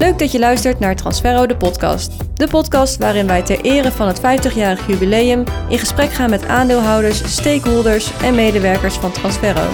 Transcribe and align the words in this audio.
Leuk 0.00 0.18
dat 0.18 0.32
je 0.32 0.38
luistert 0.38 0.78
naar 0.78 0.96
Transferro 0.96 1.46
de 1.46 1.56
podcast. 1.56 2.12
De 2.34 2.48
podcast 2.48 2.96
waarin 2.96 3.26
wij 3.26 3.42
ter 3.42 3.60
ere 3.60 3.92
van 3.92 4.06
het 4.06 4.18
50-jarig 4.18 4.86
jubileum 4.86 5.44
in 5.68 5.78
gesprek 5.78 6.12
gaan 6.12 6.30
met 6.30 6.46
aandeelhouders, 6.46 7.32
stakeholders 7.34 8.10
en 8.22 8.34
medewerkers 8.34 8.94
van 8.94 9.12
Transferro. 9.12 9.68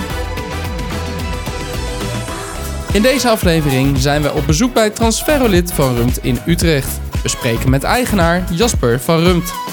In 2.92 3.02
deze 3.02 3.28
aflevering 3.28 3.98
zijn 3.98 4.22
we 4.22 4.32
op 4.32 4.46
bezoek 4.46 4.74
bij 4.74 4.90
Transferolid 4.90 5.72
van 5.72 5.96
Rumt 5.96 6.18
in 6.22 6.38
Utrecht. 6.46 7.00
We 7.22 7.28
spreken 7.28 7.70
met 7.70 7.82
eigenaar 7.82 8.44
Jasper 8.52 9.00
van 9.00 9.18
Rumt. 9.18 9.65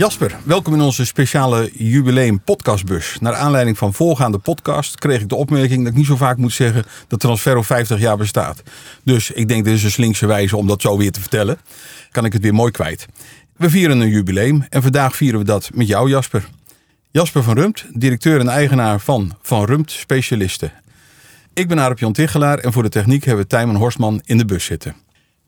Jasper, 0.00 0.36
welkom 0.44 0.74
in 0.74 0.80
onze 0.80 1.06
speciale 1.06 1.70
jubileum 1.72 2.40
podcastbus. 2.40 3.16
Naar 3.20 3.34
aanleiding 3.34 3.78
van 3.78 3.94
voorgaande 3.94 4.38
podcast 4.38 4.98
kreeg 4.98 5.20
ik 5.20 5.28
de 5.28 5.34
opmerking 5.34 5.82
dat 5.82 5.92
ik 5.92 5.98
niet 5.98 6.06
zo 6.06 6.16
vaak 6.16 6.36
moet 6.36 6.52
zeggen 6.52 6.84
dat 7.08 7.20
Transferro 7.20 7.62
50 7.62 7.98
jaar 8.00 8.16
bestaat. 8.16 8.62
Dus 9.04 9.30
ik 9.30 9.48
denk 9.48 9.64
dit 9.64 9.74
is 9.74 9.84
een 9.84 9.90
slinkse 9.90 10.26
wijze 10.26 10.56
om 10.56 10.66
dat 10.66 10.80
zo 10.80 10.96
weer 10.96 11.12
te 11.12 11.20
vertellen. 11.20 11.58
Kan 12.10 12.24
ik 12.24 12.32
het 12.32 12.42
weer 12.42 12.54
mooi 12.54 12.70
kwijt. 12.70 13.06
We 13.56 13.70
vieren 13.70 14.00
een 14.00 14.08
jubileum 14.08 14.66
en 14.68 14.82
vandaag 14.82 15.16
vieren 15.16 15.38
we 15.38 15.46
dat 15.46 15.70
met 15.74 15.86
jou 15.86 16.08
Jasper. 16.08 16.48
Jasper 17.10 17.42
van 17.42 17.54
Rumt, 17.54 17.84
directeur 17.92 18.40
en 18.40 18.48
eigenaar 18.48 19.00
van 19.00 19.36
Van 19.42 19.64
Rumt 19.64 19.90
Specialisten. 19.90 20.72
Ik 21.54 21.68
ben 21.68 21.78
Arep 21.78 21.98
Jan 21.98 22.12
Tichelaar 22.12 22.58
en 22.58 22.72
voor 22.72 22.82
de 22.82 22.88
techniek 22.88 23.24
hebben 23.24 23.42
we 23.42 23.50
Tijmen 23.50 23.76
Horstman 23.76 24.20
in 24.24 24.38
de 24.38 24.44
bus 24.44 24.64
zitten. 24.64 24.94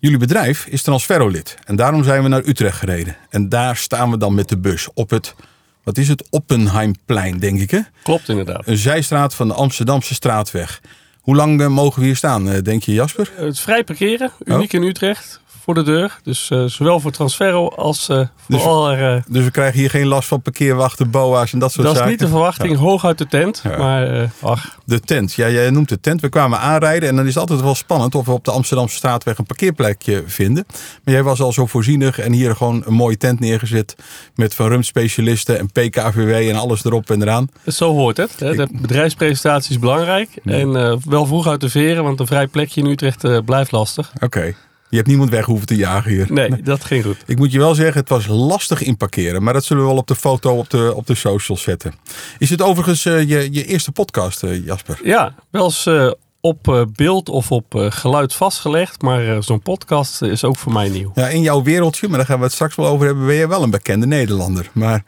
Jullie 0.03 0.19
bedrijf 0.19 0.67
is 0.67 0.83
Transferolid 0.83 1.57
en 1.65 1.77
daarom 1.77 2.05
zijn 2.05 2.23
we 2.23 2.29
naar 2.29 2.45
Utrecht 2.45 2.79
gereden. 2.79 3.17
En 3.31 3.49
daar 3.49 3.77
staan 3.77 4.11
we 4.11 4.17
dan 4.17 4.35
met 4.35 4.49
de 4.49 4.59
bus 4.59 4.89
op 4.95 5.11
het, 5.11 5.35
wat 5.83 5.99
is 5.99 6.09
het, 6.09 6.25
Oppenheimplein 6.31 7.39
denk 7.39 7.61
ik 7.61 7.71
hè? 7.71 7.81
Klopt 8.03 8.29
inderdaad. 8.29 8.63
Een 8.67 8.77
zijstraat 8.77 9.35
van 9.35 9.49
de 9.49 9.55
Amsterdamse 9.55 10.15
straatweg. 10.15 10.81
Hoe 11.21 11.37
lang 11.37 11.61
eh, 11.61 11.67
mogen 11.67 12.01
we 12.01 12.07
hier 12.07 12.17
staan, 12.17 12.51
eh, 12.51 12.63
denk 12.63 12.83
je 12.83 12.93
Jasper? 12.93 13.31
Het 13.35 13.53
is 13.53 13.61
vrij 13.61 13.85
parkeren, 13.85 14.33
uniek 14.45 14.73
in 14.73 14.83
Utrecht, 14.83 15.41
voor 15.65 15.75
de 15.75 15.83
deur. 15.83 16.19
Dus 16.23 16.51
eh, 16.51 16.65
zowel 16.65 17.01
voor 17.01 17.11
Transferro 17.11 17.69
als 17.69 18.09
eh, 18.09 18.17
voor 18.17 18.27
Dus- 18.47 18.63
alle... 18.65 19.23
Dus 19.29 19.45
we 19.45 19.51
krijgen 19.51 19.79
hier 19.79 19.91
geen 19.91 20.07
last 20.07 20.29
van 20.29 20.43
parkeerwachten, 20.43 21.11
boa's 21.11 21.53
en 21.53 21.59
dat 21.59 21.73
soort 21.73 21.83
dat 21.83 21.93
is 21.93 21.99
zaken? 21.99 22.13
niet 22.13 22.21
de 22.23 22.29
verwachting, 22.29 22.77
hoog 22.77 23.05
uit 23.05 23.19
de 23.19 23.27
tent. 23.27 23.61
Ja. 23.65 23.77
Maar 23.77 24.21
eh, 24.23 24.29
ach, 24.41 24.79
De 24.85 25.01
tent. 25.01 25.33
Ja, 25.33 25.49
jij 25.49 25.71
noemt 25.71 25.89
de 25.89 26.01
tent. 26.01 26.21
We 26.21 26.29
kwamen 26.29 26.59
aanrijden 26.59 27.09
en 27.09 27.17
dan 27.17 27.25
is 27.27 27.31
het 27.31 27.41
altijd 27.41 27.61
wel 27.61 27.75
spannend 27.75 28.15
of 28.15 28.27
we 28.27 28.33
op 28.33 28.45
de 28.45 28.51
Amsterdamse 28.51 28.97
straatweg 28.97 29.39
een 29.39 29.47
parkeerplekje 29.47 30.23
vinden. 30.27 30.67
Maar 31.05 31.15
jij 31.15 31.23
was 31.23 31.41
al 31.41 31.53
zo 31.53 31.67
voorzienig 31.67 32.19
en 32.19 32.33
hier 32.33 32.57
gewoon 32.57 32.83
een 32.87 32.95
mooie 32.95 33.17
tent 33.17 33.41
neergezet 33.41 33.97
met 34.35 34.55
Van 34.55 34.69
Rum 34.69 34.83
specialisten 34.83 35.59
en 35.59 35.67
PKVW 35.67 36.31
en 36.49 36.57
alles 36.57 36.85
erop 36.85 37.11
en 37.11 37.23
eraan. 37.23 37.49
zo 37.67 37.93
hoort 37.93 38.17
het. 38.17 38.41
Hè. 38.41 38.55
De 38.55 38.69
bedrijfspresentatie 38.73 39.71
is 39.71 39.79
belangrijk. 39.79 40.29
En 40.45 40.77
eh, 40.77 40.97
wel 41.09 41.27
vroeg 41.27 41.47
uit 41.47 41.61
de 41.61 41.69
veren, 41.69 42.05
want 42.05 42.21
een 42.21 42.27
vrij 42.27 42.47
plekje 42.47 42.81
in 42.81 42.87
Utrecht 42.87 43.25
eh, 43.25 43.39
blijft 43.45 43.73
lastig. 43.73 44.13
Oké. 44.21 44.55
Je 44.93 44.99
hebt 44.99 45.11
niemand 45.11 45.31
weg 45.31 45.45
hoeven 45.45 45.67
te 45.67 45.77
jagen 45.77 46.11
hier. 46.11 46.27
Nee, 46.33 46.63
dat 46.63 46.85
ging 46.85 47.05
goed. 47.05 47.17
Ik 47.27 47.39
moet 47.39 47.53
je 47.53 47.59
wel 47.59 47.75
zeggen, 47.75 48.01
het 48.01 48.09
was 48.09 48.27
lastig 48.27 48.83
inparkeren. 48.83 49.43
Maar 49.43 49.53
dat 49.53 49.65
zullen 49.65 49.83
we 49.83 49.89
wel 49.89 49.99
op 49.99 50.07
de 50.07 50.15
foto 50.15 50.57
op 50.57 50.71
de, 50.71 50.93
op 50.95 51.07
de 51.07 51.15
socials 51.15 51.63
zetten. 51.63 51.95
Is 52.39 52.51
het 52.51 52.63
overigens 52.63 53.05
eh, 53.05 53.29
je, 53.29 53.53
je 53.53 53.65
eerste 53.65 53.93
podcast, 53.93 54.43
eh, 54.43 54.65
Jasper? 54.65 55.01
Ja, 55.05 55.35
wel 55.51 55.65
eens 55.65 55.87
eh, 55.87 56.11
op 56.41 56.87
beeld 56.95 57.29
of 57.29 57.51
op 57.51 57.65
geluid 57.89 58.35
vastgelegd. 58.35 59.03
Maar 59.03 59.43
zo'n 59.43 59.63
podcast 59.63 60.23
is 60.23 60.45
ook 60.45 60.57
voor 60.57 60.73
mij 60.73 60.89
nieuw. 60.89 61.11
Ja, 61.15 61.29
in 61.29 61.43
jouw 61.43 61.63
wereldje, 61.63 62.09
maar 62.09 62.17
daar 62.17 62.27
gaan 62.27 62.39
we 62.39 62.45
het 62.45 62.53
straks 62.53 62.75
wel 62.75 62.87
over 62.87 63.07
hebben, 63.07 63.27
ben 63.27 63.35
je 63.35 63.49
wel 63.49 63.63
een 63.63 63.71
bekende 63.71 64.07
Nederlander. 64.07 64.71
Maar 64.73 65.05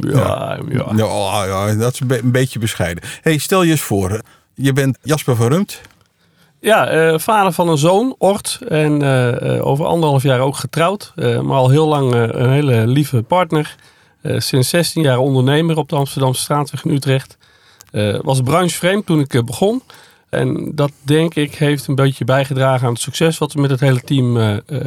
Ja, 0.00 0.60
ja. 0.68 0.92
Ja, 0.96 1.04
oh, 1.04 1.42
ja, 1.46 1.74
dat 1.74 1.92
is 1.92 2.00
een 2.00 2.30
beetje 2.30 2.58
bescheiden. 2.58 3.04
Hey, 3.20 3.38
stel 3.38 3.62
je 3.62 3.70
eens 3.70 3.80
voor, 3.80 4.20
je 4.54 4.72
bent 4.72 4.98
Jasper 5.02 5.36
van 5.36 5.48
Rumt. 5.48 5.80
Ja, 6.64 6.88
eh, 6.88 7.18
vader 7.18 7.52
van 7.52 7.68
een 7.68 7.78
zoon, 7.78 8.14
Ort. 8.18 8.58
En 8.68 9.02
eh, 9.02 9.56
eh, 9.56 9.66
over 9.66 9.86
anderhalf 9.86 10.22
jaar 10.22 10.40
ook 10.40 10.56
getrouwd. 10.56 11.12
Maar 11.16 11.56
al 11.56 11.68
heel 11.68 11.88
lang 11.88 12.12
een 12.12 12.50
hele 12.50 12.86
lieve 12.86 13.22
partner. 13.22 13.76
Sinds 14.22 14.68
16 14.68 15.02
jaar 15.02 15.18
ondernemer 15.18 15.76
op 15.76 15.88
de 15.88 15.96
Amsterdamse 15.96 16.40
straatweg 16.40 16.84
in 16.84 16.90
Utrecht. 16.90 17.38
Was 18.22 18.40
branchevreemd 18.40 19.06
toen 19.06 19.20
ik 19.20 19.44
begon. 19.44 19.82
En 20.28 20.72
dat 20.74 20.92
denk 21.02 21.34
ik 21.34 21.54
heeft 21.54 21.86
een 21.86 21.94
beetje 21.94 22.24
bijgedragen 22.24 22.86
aan 22.86 22.92
het 22.92 23.02
succes 23.02 23.38
wat 23.38 23.52
we 23.52 23.60
met 23.60 23.70
het 23.70 23.80
hele 23.80 24.00
team 24.00 24.36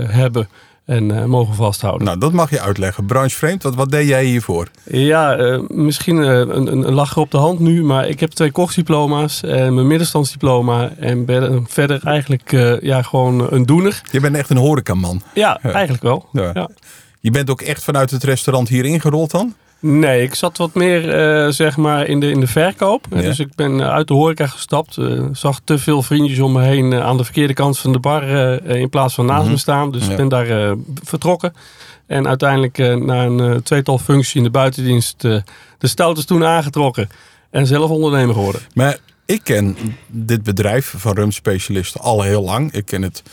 hebben 0.09 0.49
en 0.87 1.11
eh, 1.11 1.25
mogen 1.25 1.55
vasthouden. 1.55 2.07
Nou, 2.07 2.19
dat 2.19 2.31
mag 2.31 2.49
je 2.49 2.61
uitleggen. 2.61 3.05
Branchevreemd, 3.05 3.63
wat, 3.63 3.75
wat 3.75 3.91
deed 3.91 4.07
jij 4.07 4.25
hiervoor? 4.25 4.67
Ja, 4.83 5.35
eh, 5.35 5.59
misschien 5.67 6.23
eh, 6.23 6.37
een, 6.37 6.67
een, 6.67 6.93
lacher 6.93 7.21
op 7.21 7.31
de 7.31 7.37
hand 7.37 7.59
nu, 7.59 7.83
maar 7.83 8.07
ik 8.07 8.19
heb 8.19 8.31
twee 8.31 8.51
kochdiploma's 8.51 9.43
en 9.43 9.73
mijn 9.73 9.87
middenstandsdiploma. 9.87 10.91
En 10.99 11.25
ben 11.25 11.65
verder 11.69 11.99
eigenlijk 12.03 12.51
ja, 12.81 13.01
gewoon 13.01 13.47
een 13.51 13.65
doener. 13.65 14.01
Je 14.11 14.19
bent 14.19 14.35
echt 14.35 14.49
een 14.49 14.57
horecaman. 14.57 15.21
Ja, 15.33 15.59
Ja. 15.63 15.71
eigenlijk 15.71 16.03
wel. 16.03 16.29
Ja. 16.31 16.51
Ja. 16.53 16.69
Je 17.19 17.31
bent 17.31 17.49
ook 17.49 17.61
echt 17.61 17.83
vanuit 17.83 18.11
het 18.11 18.23
restaurant 18.23 18.67
hier 18.67 18.85
ingerold 18.85 19.31
dan? 19.31 19.53
Nee, 19.79 20.21
ik 20.23 20.33
zat 20.35 20.57
wat 20.57 20.73
meer 20.73 21.09
eh, 21.13 21.51
zeg 21.51 21.77
maar 21.77 22.05
in 22.07 22.19
de, 22.19 22.29
in 22.31 22.39
de 22.39 22.47
verkoop. 22.47 23.05
Ja. 23.09 23.21
Dus 23.21 23.39
ik 23.39 23.55
ben 23.55 23.79
eh, 23.81 23.89
uit 23.89 24.07
de 24.07 24.13
horeca 24.13 24.47
gestapt. 24.47 24.97
eh, 24.97 25.21
zag 25.31 25.59
te 25.63 25.77
veel 25.77 26.01
vriendjes 26.01 26.39
om 26.39 26.51
me 26.51 26.61
heen 26.63 26.93
aan 26.93 27.17
de 27.17 27.23
verkeerde 27.23 27.53
kant 27.53 27.79
van 27.79 27.91
de 27.91 27.99
bar 27.99 28.23
in 28.69 28.89
plaats 28.89 29.13
van 29.13 29.25
naast 29.25 29.43
Mhm. 29.43 29.51
me 29.51 29.57
staan. 29.57 29.91
Dus 29.91 30.05
Ja. 30.05 30.11
ik 30.11 30.17
ben 30.17 30.27
daar 30.29 30.75
vertrokken. 31.03 31.53
En 32.05 32.27
uiteindelijk 32.27 32.77
na 33.05 33.23
een 33.25 33.63
tweetal 33.63 33.97
functie 33.97 34.37
in 34.37 34.43
de 34.43 34.49
buitendienst 34.49 35.21
de 35.21 35.43
stouters 35.79 36.25
toen 36.25 36.45
aangetrokken. 36.45 37.09
En 37.49 37.67
zelf 37.67 37.89
ondernemer 37.89 38.33
geworden. 38.35 38.61
Maar 38.73 38.97
ik 39.25 39.41
ken 39.43 39.77
dit 40.07 40.43
bedrijf 40.43 40.93
van 40.97 41.13
Rum 41.15 41.31
Specialisten 41.31 42.01
al 42.01 42.21
heel 42.21 42.43
lang. 42.43 42.71
Ik 42.71 42.85
ken 42.85 43.01
het 43.01 43.23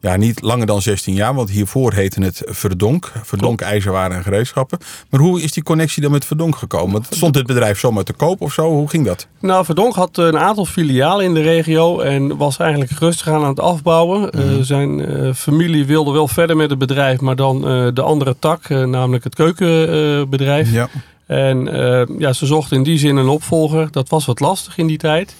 ja, 0.00 0.16
niet 0.16 0.42
langer 0.42 0.66
dan 0.66 0.82
16 0.82 1.14
jaar, 1.14 1.34
want 1.34 1.50
hiervoor 1.50 1.92
heette 1.92 2.22
het 2.22 2.42
Verdonk. 2.44 3.12
Verdonk 3.22 3.60
ijzerwaren 3.60 4.16
en 4.16 4.22
gereedschappen. 4.22 4.78
Maar 5.10 5.20
hoe 5.20 5.42
is 5.42 5.52
die 5.52 5.62
connectie 5.62 6.02
dan 6.02 6.10
met 6.10 6.24
Verdonk 6.24 6.56
gekomen? 6.56 6.92
Want 6.92 7.06
Stond 7.10 7.34
dit 7.34 7.46
bedrijf 7.46 7.78
zomaar 7.78 8.04
te 8.04 8.12
koop 8.12 8.40
of 8.40 8.52
zo? 8.52 8.70
Hoe 8.70 8.88
ging 8.88 9.06
dat? 9.06 9.26
Nou, 9.40 9.64
Verdonk 9.64 9.94
had 9.94 10.16
een 10.16 10.38
aantal 10.38 10.64
filialen 10.64 11.24
in 11.24 11.34
de 11.34 11.42
regio 11.42 12.00
en 12.00 12.36
was 12.36 12.58
eigenlijk 12.58 12.90
rustig 12.98 13.28
aan 13.28 13.42
aan 13.42 13.48
het 13.48 13.60
afbouwen. 13.60 14.30
Eh, 14.30 14.40
zijn 14.60 15.06
eh, 15.06 15.34
familie 15.34 15.86
wilde 15.86 16.12
wel 16.12 16.28
verder 16.28 16.56
met 16.56 16.70
het 16.70 16.78
bedrijf, 16.78 17.20
maar 17.20 17.36
dan 17.36 17.68
eh, 17.68 17.88
de 17.94 18.02
andere 18.02 18.36
tak, 18.38 18.64
eh, 18.64 18.84
namelijk 18.84 19.24
het 19.24 19.34
keukenbedrijf. 19.34 20.72
Ja. 20.72 20.88
En 21.26 21.68
eh, 21.68 22.18
ja, 22.18 22.32
ze 22.32 22.46
zochten 22.46 22.76
in 22.76 22.82
die 22.82 22.98
zin 22.98 23.16
een 23.16 23.28
opvolger. 23.28 23.88
Dat 23.90 24.08
was 24.08 24.26
wat 24.26 24.40
lastig 24.40 24.78
in 24.78 24.86
die 24.86 24.98
tijd. 24.98 25.34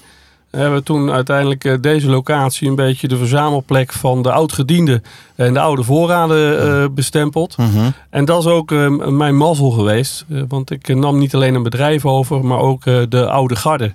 We 0.50 0.58
hebben 0.58 0.84
toen 0.84 1.10
uiteindelijk 1.10 1.64
eh, 1.64 1.74
deze 1.80 2.08
locatie 2.08 2.68
een 2.68 2.74
beetje 2.74 3.08
de 3.08 3.16
verzamelplek 3.16 3.92
van 3.92 4.22
de 4.22 4.32
oudgedienden 4.32 5.02
en 5.34 5.52
de 5.52 5.60
oude 5.60 5.82
voorraden 5.82 6.60
eh, 6.60 6.88
bestempeld. 6.90 7.56
Mhm. 7.56 7.90
En 8.10 8.24
dat 8.24 8.38
is 8.38 8.50
ook 8.50 8.72
eh, 8.72 8.88
mijn 9.08 9.36
mazzel 9.36 9.70
geweest. 9.70 10.24
Want 10.48 10.70
ik 10.70 10.94
nam 10.94 11.18
niet 11.18 11.34
alleen 11.34 11.54
een 11.54 11.62
bedrijf 11.62 12.06
over, 12.06 12.44
maar 12.44 12.58
ook 12.58 12.84
de 13.08 13.28
oude 13.30 13.56
garde. 13.56 13.92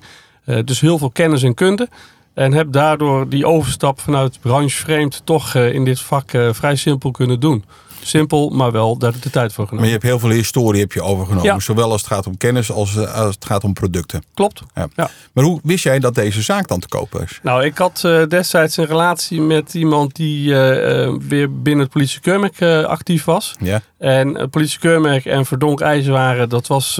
Dus 0.65 0.79
heel 0.79 0.97
veel 0.97 1.09
kennis 1.09 1.43
en 1.43 1.53
kunde. 1.53 1.89
En 2.33 2.53
heb 2.53 2.71
daardoor 2.71 3.29
die 3.29 3.45
overstap 3.45 3.99
vanuit 3.99 4.39
branchevreemd 4.41 5.21
toch 5.23 5.55
in 5.55 5.85
dit 5.85 5.99
vak 5.99 6.29
vrij 6.51 6.75
simpel 6.75 7.11
kunnen 7.11 7.39
doen. 7.39 7.63
Simpel, 8.03 8.49
maar 8.49 8.71
wel 8.71 8.97
daar 8.97 9.13
de 9.21 9.29
tijd 9.29 9.53
voor 9.53 9.63
Maar 9.63 9.67
genomen. 9.67 9.85
je 9.85 9.91
hebt 9.91 10.03
heel 10.03 10.19
veel 10.19 10.29
historie 10.29 10.81
heb 10.81 10.91
je 10.91 11.01
overgenomen. 11.01 11.53
Ja. 11.53 11.59
Zowel 11.59 11.91
als 11.91 12.01
het 12.01 12.11
gaat 12.11 12.27
om 12.27 12.37
kennis 12.37 12.71
als, 12.71 12.95
eh, 12.95 13.13
als 13.13 13.35
het 13.35 13.45
gaat 13.45 13.63
om 13.63 13.73
producten. 13.73 14.23
Klopt. 14.33 14.61
Ja. 14.75 14.87
Ja. 14.95 15.09
Maar 15.33 15.43
hoe 15.43 15.59
wist 15.63 15.83
jij 15.83 15.99
dat 15.99 16.15
deze 16.15 16.41
zaak 16.41 16.67
dan 16.67 16.79
te 16.79 16.87
kopen 16.87 17.21
is? 17.21 17.39
Nou, 17.43 17.63
ik 17.63 17.77
had 17.77 18.01
eh, 18.05 18.23
destijds 18.27 18.77
een 18.77 18.85
relatie 18.85 19.41
met 19.41 19.73
iemand 19.73 20.15
die 20.15 20.55
eh, 20.55 21.13
weer 21.27 21.61
binnen 21.61 21.83
het 21.83 21.93
politiekeurmerk 21.93 22.61
actief 22.87 23.25
was. 23.25 23.55
Ja. 23.59 23.81
En 23.97 24.37
uh, 24.37 24.43
politie 24.49 24.79
Keurmerk 24.79 25.25
en 25.25 25.45
Verdonk 25.45 25.81
IJzerwaren, 25.81 26.49
dat 26.49 26.67
was 26.67 26.95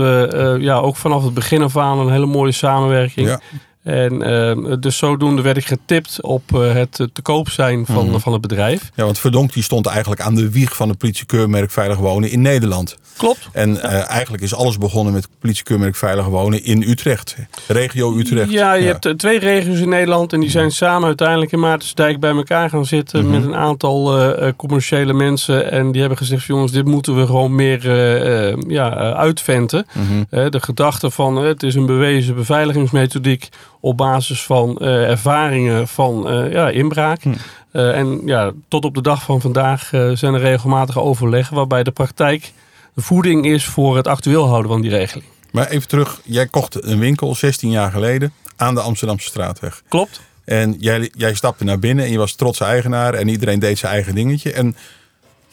ja, 0.60 0.76
ook 0.76 0.96
vanaf 0.96 1.24
het 1.24 1.34
begin 1.34 1.62
af 1.62 1.78
aan 1.78 2.00
een 2.00 2.12
hele 2.12 2.26
mooie 2.26 2.52
samenwerking. 2.52 3.28
Ja. 3.28 3.40
En 3.84 4.22
eh, 4.22 4.76
dus 4.80 4.98
zodoende 4.98 5.42
werd 5.42 5.58
ik 5.58 5.66
getipt 5.66 6.22
op 6.22 6.44
eh, 6.54 6.74
het 6.74 6.92
te 7.14 7.22
koop 7.22 7.50
zijn 7.50 7.86
van, 7.86 8.08
Mhm. 8.10 8.18
van 8.20 8.34
het 8.34 8.42
bedrijf. 8.42 8.92
ja, 8.96 9.04
want 9.04 9.20
Verdonk 9.20 9.54
die 9.54 9.64
stond 9.64 9.86
eigenlijk 9.86 10.22
aan 10.22 10.36
de 10.36 10.50
wieg 10.50 10.76
van 10.76 10.90
het 10.90 10.98
politiekeurmerk 10.98 11.72
Veilig 11.72 11.98
Wonen 11.98 12.32
in 12.32 12.42
Nederland. 12.42 12.98
Klopt. 13.18 13.48
En 13.52 13.82
eh, 13.82 14.10
eigenlijk 14.10 14.44
is 14.44 14.56
alles 14.56 14.78
begonnen 14.78 15.14
met 15.14 15.28
politiekeurmerk 15.40 15.96
Veilig 15.96 16.26
Wonen 16.26 16.64
in 16.64 16.82
Utrecht. 16.82 17.36
Regio 17.68 18.18
Utrecht. 18.18 18.52
Ja, 18.52 18.74
je 18.74 18.86
hebt 18.86 19.06
eh, 19.06 19.12
twee 19.14 19.40
regio's 19.40 19.80
in 19.80 19.90
Nederland 19.90 20.34
en 20.34 20.40
die 20.40 20.50
zijn 20.50 20.72
samen 20.72 21.08
uiteindelijk 21.08 21.52
in 21.52 21.60
Maartensdijk 21.60 22.20
bij 22.20 22.32
elkaar 22.32 22.70
gaan 22.70 22.86
zitten 22.86 23.22
Mhm. 23.24 23.32
met 23.32 23.44
een 23.44 23.56
aantal 23.56 24.18
eh, 24.18 24.48
eh, 24.48 24.54
commerciële 24.56 25.14
mensen. 25.14 25.72
En 25.72 25.92
die 25.92 26.00
hebben 26.00 26.18
gezegd, 26.18 26.44
jongens, 26.46 26.72
dit 26.72 26.86
moeten 26.86 27.16
we 27.20 27.26
gewoon 27.26 27.56
meer 27.56 27.90
eh, 27.90 28.50
eh, 28.52 28.58
ja, 28.68 28.98
eh, 28.98 29.12
uitventen. 29.12 29.86
Mhm. 29.94 30.24
Eh, 30.30 30.50
de 30.50 30.62
gedachte 30.62 31.12
van 31.12 31.38
eh, 31.38 31.44
het 31.44 31.64
is 31.64 31.76
een 31.76 31.86
bewezen 31.86 32.36
beveiligingsmethodiek 32.36 33.50
op 33.84 33.98
basis 33.98 34.44
van 34.44 34.78
eh, 34.78 35.10
ervaringen 35.10 35.88
van 35.88 36.30
eh, 36.30 36.52
ja, 36.52 36.70
inbraak. 36.70 37.22
Hm. 37.22 37.34
Eh, 37.72 37.98
en 37.98 38.22
ja, 38.26 38.52
tot 38.68 38.86
op 38.86 38.96
de 38.96 39.02
dag 39.02 39.24
van 39.24 39.42
vandaag 39.42 39.94
eh, 39.94 40.12
zijn 40.12 40.34
er 40.34 40.40
regelmatige 40.40 41.00
overleggen 41.00 41.56
waarbij 41.56 41.84
de 41.84 41.92
praktijk 41.92 42.52
de 42.94 43.02
voeding 43.02 43.46
is 43.46 43.66
voor 43.66 43.96
het 43.96 44.08
actueel 44.08 44.48
houden 44.48 44.72
van 44.72 44.82
die 44.82 44.90
regeling. 44.90 45.28
Maar 45.52 45.68
even 45.68 45.88
terug, 45.88 46.20
jij 46.24 46.48
kocht 46.48 46.84
een 46.84 47.00
winkel 47.00 47.36
16 47.36 47.70
jaar 47.70 47.92
geleden 47.92 48.34
aan 48.56 48.76
de 48.76 48.82
Amsterdamse 48.82 49.28
straatweg. 49.28 49.82
Klopt. 49.88 50.22
En 50.46 50.76
jij, 50.80 51.12
jij 51.16 51.34
stapte 51.34 51.64
naar 51.64 51.80
binnen 51.80 52.06
en 52.06 52.12
je 52.12 52.18
was 52.18 52.36
trotse 52.36 52.64
eigenaar 52.64 53.14
en 53.14 53.28
iedereen 53.28 53.60
deed 53.60 53.78
zijn 53.78 53.94
eigen 53.94 54.16
dingetje. 54.16 54.54
En 54.54 54.76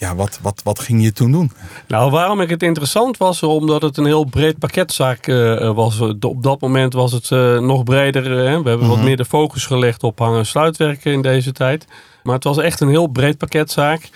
ja, 0.01 0.15
wat, 0.15 0.39
wat, 0.43 0.61
wat 0.65 0.79
ging 0.79 1.03
je 1.03 1.13
toen 1.13 1.33
doen? 1.33 1.53
Nou, 1.87 2.11
waarom 2.11 2.41
ik 2.41 2.51
het 2.51 2.63
interessant 2.63 3.17
was, 3.17 3.43
omdat 3.43 3.83
het 3.83 3.97
een 3.97 4.05
heel 4.05 4.25
breed 4.25 4.59
pakketzaak 4.59 5.27
uh, 5.27 5.71
was. 5.75 6.01
Op 6.01 6.43
dat 6.43 6.61
moment 6.61 6.93
was 6.93 7.13
het 7.13 7.31
uh, 7.31 7.59
nog 7.59 7.85
breder. 7.85 8.23
Uh, 8.23 8.63
we 8.63 8.69
hebben 8.69 8.89
wat 8.89 9.03
meer 9.03 9.17
de 9.17 9.25
focus 9.25 9.67
gelegd 9.67 10.03
op 10.03 10.19
hangen- 10.19 10.39
en 10.39 10.47
sluitwerken 10.47 11.13
in 11.13 11.23
deze 11.23 11.53
tijd. 11.53 11.87
Maar 12.23 12.35
het 12.35 12.45
was 12.45 12.59
echt 12.59 12.81
een 12.81 12.89
heel 12.89 13.07
breed 13.07 13.39
pakketzaak. 13.39 14.09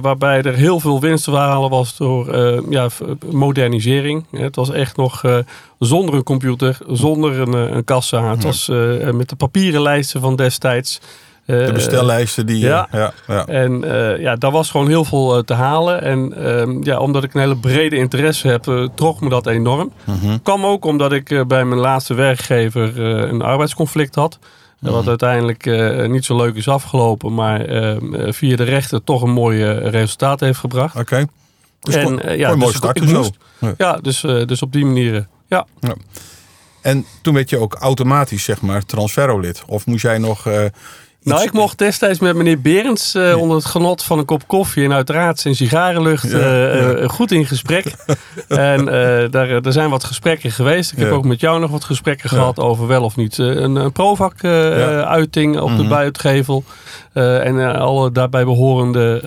waarbij 0.00 0.42
er 0.42 0.54
heel 0.54 0.80
veel 0.80 1.00
winst 1.00 1.24
te 1.24 1.30
halen 1.30 1.70
was 1.70 1.96
door 1.96 2.38
ja, 2.70 2.88
modernisering. 3.30 4.24
Het 4.30 4.56
was 4.56 4.70
echt 4.70 4.96
nog 4.96 5.22
zonder 5.78 6.14
een 6.14 6.22
computer, 6.22 6.78
zonder 6.86 7.38
een, 7.38 7.76
een 7.76 7.84
kassa. 7.84 8.30
Het 8.30 8.42
was 8.42 8.68
met 9.12 9.28
de 9.28 9.36
papieren 9.36 9.82
lijsten 9.82 10.20
van 10.20 10.36
destijds. 10.36 11.00
De 11.46 11.70
bestellijsten 11.74 12.46
die... 12.46 12.58
Ja, 12.58 12.88
ja, 12.92 13.12
ja. 13.26 13.46
en 13.46 13.84
uh, 13.84 14.18
ja, 14.18 14.36
daar 14.36 14.50
was 14.50 14.70
gewoon 14.70 14.88
heel 14.88 15.04
veel 15.04 15.44
te 15.44 15.54
halen. 15.54 16.02
En 16.02 16.34
uh, 16.38 16.82
ja, 16.82 16.98
omdat 16.98 17.24
ik 17.24 17.34
een 17.34 17.40
hele 17.40 17.56
brede 17.56 17.96
interesse 17.96 18.48
heb, 18.48 18.88
trok 18.94 19.20
me 19.20 19.28
dat 19.28 19.46
enorm. 19.46 19.92
Mm 20.04 20.18
-hmm. 20.20 20.42
Kwam 20.42 20.64
ook 20.64 20.84
omdat 20.84 21.12
ik 21.12 21.44
bij 21.46 21.64
mijn 21.64 21.80
laatste 21.80 22.14
werkgever 22.14 23.00
een 23.00 23.42
arbeidsconflict 23.42 24.14
had. 24.14 24.38
-hmm. 24.80 24.90
Wat 24.90 25.08
uiteindelijk 25.08 25.64
niet 26.08 26.24
zo 26.24 26.36
leuk 26.36 26.54
is 26.54 26.68
afgelopen, 26.68 27.34
maar 27.34 27.66
via 28.32 28.56
de 28.56 28.64
rechter 28.64 29.04
toch 29.04 29.22
een 29.22 29.32
mooi 29.32 29.64
resultaat 29.72 30.40
heeft 30.40 30.58
gebracht. 30.58 30.96
Oké. 30.96 31.14
Okay. 31.14 31.26
Dus 31.80 31.94
en, 31.94 32.38
ja, 32.38 32.56
dus 32.56 32.74
start 32.74 32.96
ik, 32.96 33.12
moest, 33.12 33.36
ja, 33.76 33.96
dus, 34.02 34.20
dus 34.20 34.62
op 34.62 34.72
die 34.72 34.84
manier, 34.84 35.26
ja. 35.48 35.66
ja. 35.80 35.94
En 36.80 37.04
toen 37.22 37.34
werd 37.34 37.50
je 37.50 37.58
ook 37.58 37.74
automatisch, 37.74 38.44
zeg 38.44 38.60
maar, 38.60 38.84
transferolid. 38.84 39.62
Of 39.66 39.86
moest 39.86 40.02
jij 40.02 40.18
nog 40.18 40.46
nou, 41.24 41.42
ik 41.42 41.52
mocht 41.52 41.78
destijds 41.78 42.18
met 42.18 42.36
meneer 42.36 42.60
Berends 42.60 43.14
uh, 43.14 43.36
onder 43.36 43.56
het 43.56 43.66
genot 43.66 44.02
van 44.02 44.18
een 44.18 44.24
kop 44.24 44.46
koffie 44.46 44.84
en 44.84 44.92
uiteraard 44.92 45.38
zijn 45.38 45.56
sigarenlucht 45.56 46.30
ja, 46.30 46.38
uh, 46.38 47.00
ja. 47.00 47.08
goed 47.08 47.32
in 47.32 47.46
gesprek. 47.46 47.84
en 48.48 48.80
uh, 48.80 48.86
daar, 49.30 49.48
er 49.48 49.72
zijn 49.72 49.90
wat 49.90 50.04
gesprekken 50.04 50.50
geweest. 50.50 50.92
Ik 50.92 50.98
heb 50.98 51.10
ook 51.10 51.24
met 51.24 51.40
jou 51.40 51.60
nog 51.60 51.70
wat 51.70 51.84
gesprekken 51.84 52.28
gehad 52.28 52.58
over 52.58 52.86
wel 52.86 53.02
of 53.02 53.16
niet 53.16 53.38
een, 53.38 53.76
een 53.76 53.92
Provac-uiting 53.92 55.60
op 55.60 55.68
mm 55.68 55.74
-hmm. 55.74 55.82
de 55.82 55.88
buitengevel. 55.88 56.64
en 57.12 57.76
alle 57.76 58.12
daarbij 58.12 58.44
behorende 58.44 59.20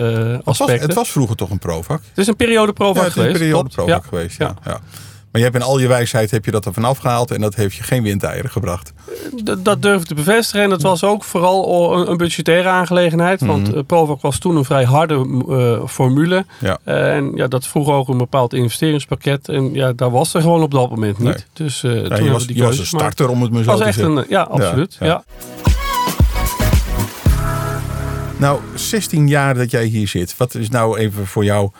aspecten. 0.44 0.73
Het 0.73 0.79
was, 0.79 0.88
het 0.88 0.94
was, 0.94 1.11
vroeger 1.11 1.35
toch 1.35 1.49
een 1.49 1.59
Provac? 1.59 2.01
Het 2.09 2.17
is 2.17 2.27
een 2.27 2.35
periode 2.35 2.73
Provac 2.73 3.03
ja, 3.03 3.09
geweest. 3.09 3.33
een 3.33 3.39
periode 3.39 3.69
Provac 3.69 4.05
geweest, 4.05 4.38
ja. 4.38 4.55
Maar 5.31 5.41
je 5.41 5.51
hebt 5.51 5.56
in 5.56 5.62
al 5.62 5.79
je 5.79 5.88
wijsheid 5.88 6.31
heb 6.31 6.45
je 6.45 6.51
dat 6.51 6.65
er 6.65 6.74
vanaf 6.74 6.97
gehaald 6.97 7.31
en 7.31 7.41
dat 7.41 7.56
heeft 7.56 7.75
je 7.75 7.83
geen 7.83 8.03
windeieren 8.03 8.50
gebracht. 8.50 8.94
Dat, 9.44 9.65
dat 9.65 9.81
durf 9.81 10.01
ik 10.01 10.07
te 10.07 10.13
bevestigen. 10.13 10.63
En 10.63 10.69
dat 10.69 10.81
was 10.81 11.03
ook 11.03 11.24
vooral 11.24 11.94
een, 11.97 12.12
een 12.12 12.18
budgettaire 12.18 12.69
aangelegenheid. 12.69 13.41
Want 13.41 13.68
mm 13.68 13.83
-hmm. 13.88 14.18
Was 14.21 14.38
toen 14.38 14.56
een 14.56 14.65
vrij 14.65 14.83
harde 14.83 15.44
uh, 15.47 15.88
formule. 15.88 16.45
Ja. 16.59 16.79
Uh, 16.85 17.15
en 17.15 17.31
ja, 17.35 17.47
dat 17.47 17.68
vroeg 17.68 17.89
ook 17.89 18.07
een 18.07 18.18
bepaald 18.18 18.53
investeringspakket. 18.53 19.50
En 19.50 19.74
ja, 19.74 19.94
daar 19.94 20.12
was 20.12 20.33
er 20.33 20.41
gewoon 20.41 20.62
op 20.62 20.71
dat 20.71 20.89
moment 20.89 21.18
niet. 21.18 21.27
Nee. 21.27 21.44
Dus 21.53 21.83
uh, 21.83 22.07
ja, 22.07 22.15
toen 22.15 22.25
je 22.25 22.31
was, 22.31 22.47
die 22.47 22.56
je 22.56 22.63
was 22.63 22.80
een 22.80 22.85
starter 22.85 23.30
om 23.30 23.41
het 23.41 23.51
maar 23.51 23.63
zo 23.63 23.69
was 23.69 23.80
te 23.80 23.85
echt 23.85 23.95
zeggen. 23.95 24.18
Een, 24.18 24.25
ja, 24.30 24.41
absoluut. 24.41 24.97
Ja, 25.00 25.06
ja. 25.06 25.23
Nou, 28.38 28.59
16 28.75 29.27
jaar 29.27 29.56
dat 29.56 29.71
jij 29.71 29.85
hier 29.85 30.07
zit. 30.07 30.38
Wat 30.38 30.56
is 30.56 30.69
nou 30.69 30.97
even 30.97 31.27
voor 31.27 31.44
jou... 31.44 31.71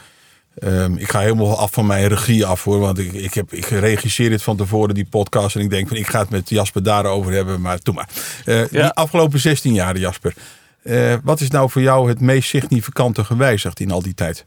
Um, 0.64 0.98
ik 0.98 1.10
ga 1.10 1.20
helemaal 1.20 1.58
af 1.58 1.72
van 1.72 1.86
mijn 1.86 2.08
regie 2.08 2.46
af 2.46 2.64
hoor. 2.64 2.80
Want 2.80 2.98
ik, 3.00 3.14
ik, 3.14 3.34
heb, 3.34 3.54
ik 3.54 3.66
regisseer 3.66 4.30
dit 4.30 4.44
van 4.44 4.58
tevoren, 4.58 4.94
die 4.94 5.08
podcast. 5.10 5.56
En 5.56 5.62
ik 5.62 5.70
denk 5.70 5.88
van 5.88 5.98
ik 5.98 6.08
ga 6.08 6.20
het 6.20 6.30
met 6.30 6.50
Jasper 6.50 6.84
daarover 6.84 7.32
hebben. 7.32 7.62
Maar 7.62 7.80
doe 7.84 7.94
maar. 7.94 8.10
Uh, 8.46 8.60
ja. 8.60 8.68
Die 8.68 8.92
afgelopen 8.92 9.40
16 9.40 9.74
jaar, 9.74 9.98
Jasper. 9.98 10.34
Uh, 10.84 11.14
wat 11.24 11.40
is 11.40 11.50
nou 11.50 11.70
voor 11.70 11.82
jou 11.82 12.10
het 12.10 12.22
meest 12.22 12.50
significante 12.50 13.24
gewijzigd 13.24 13.80
in 13.80 13.92
al 13.92 14.02
die 14.02 14.14
tijd? 14.14 14.46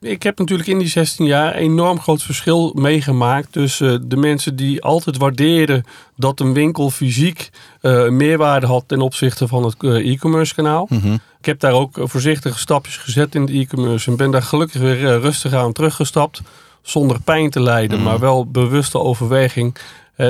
Ik 0.00 0.22
heb 0.22 0.38
natuurlijk 0.38 0.68
in 0.68 0.78
die 0.78 0.88
16 0.88 1.26
jaar 1.26 1.54
enorm 1.54 2.00
groot 2.00 2.22
verschil 2.22 2.72
meegemaakt 2.74 3.52
tussen 3.52 4.08
de 4.08 4.16
mensen 4.16 4.56
die 4.56 4.82
altijd 4.82 5.16
waardeerden 5.16 5.84
dat 6.16 6.40
een 6.40 6.52
winkel 6.52 6.90
fysiek 6.90 7.50
uh, 7.82 8.08
meerwaarde 8.08 8.66
had 8.66 8.84
ten 8.86 9.00
opzichte 9.00 9.48
van 9.48 9.64
het 9.64 9.74
uh, 9.80 10.12
e-commerce 10.12 10.54
kanaal. 10.54 10.86
Mm 10.90 11.00
-hmm. 11.00 11.18
Ik 11.38 11.46
heb 11.46 11.60
daar 11.60 11.72
ook 11.72 11.98
voorzichtige 12.02 12.58
stapjes 12.58 12.96
gezet 12.96 13.34
in 13.34 13.46
de 13.46 13.52
e-commerce 13.52 14.10
en 14.10 14.16
ben 14.16 14.30
daar 14.30 14.42
gelukkig 14.42 14.80
weer 14.80 15.20
rustig 15.20 15.52
aan 15.52 15.72
teruggestapt. 15.72 16.40
Zonder 16.82 17.20
pijn 17.20 17.50
te 17.50 17.60
lijden, 17.62 17.96
Mhm. 17.98 18.06
maar 18.08 18.18
wel 18.18 18.46
bewuste 18.46 18.98
overweging 18.98 19.76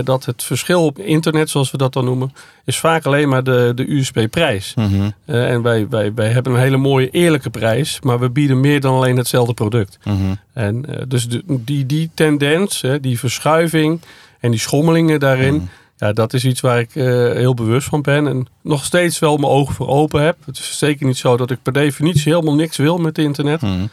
dat 0.04 0.24
het 0.24 0.42
verschil 0.42 0.84
op 0.84 0.98
internet, 0.98 1.50
zoals 1.50 1.70
we 1.70 1.78
dat 1.78 1.92
dan 1.92 2.04
noemen, 2.04 2.32
is 2.64 2.78
vaak 2.78 3.06
alleen 3.06 3.28
maar 3.28 3.44
de, 3.44 3.72
de 3.74 3.90
USP-prijs. 3.90 4.72
Mm 4.74 4.86
-hmm. 4.86 5.12
uh, 5.26 5.50
en 5.50 5.62
wij, 5.62 5.88
wij, 5.88 6.14
wij 6.14 6.28
hebben 6.28 6.52
een 6.52 6.60
hele 6.60 6.76
mooie 6.76 7.10
eerlijke 7.10 7.50
prijs, 7.50 8.00
maar 8.00 8.18
we 8.18 8.30
bieden 8.30 8.60
meer 8.60 8.80
dan 8.80 8.94
alleen 8.94 9.16
hetzelfde 9.16 9.54
product. 9.54 9.98
Mm 10.04 10.16
-hmm. 10.16 10.38
En 10.52 10.84
uh, 10.88 10.96
dus 11.08 11.28
de, 11.28 11.42
die, 11.46 11.86
die 11.86 12.10
tendens, 12.14 12.84
die 13.00 13.18
verschuiving 13.18 14.00
en 14.40 14.50
die 14.50 14.60
schommelingen 14.60 15.20
daarin. 15.20 15.54
Mhm. 15.54 15.64
Ja, 15.96 16.12
dat 16.12 16.32
is 16.32 16.44
iets 16.44 16.60
waar 16.60 16.78
ik 16.78 16.94
uh, 16.94 17.04
heel 17.32 17.54
bewust 17.54 17.88
van 17.88 18.02
ben. 18.02 18.26
En 18.26 18.46
nog 18.62 18.84
steeds 18.84 19.18
wel 19.18 19.36
mijn 19.36 19.52
ogen 19.52 19.74
voor 19.74 19.88
open 19.88 20.22
heb. 20.22 20.36
Het 20.44 20.58
is 20.58 20.78
zeker 20.78 21.06
niet 21.06 21.16
zo 21.16 21.36
dat 21.36 21.50
ik 21.50 21.62
per 21.62 21.72
definitie 21.72 22.32
helemaal 22.32 22.54
niks 22.54 22.76
wil 22.76 22.98
met 22.98 23.18
internet. 23.18 23.60
Mhm. 23.60 23.86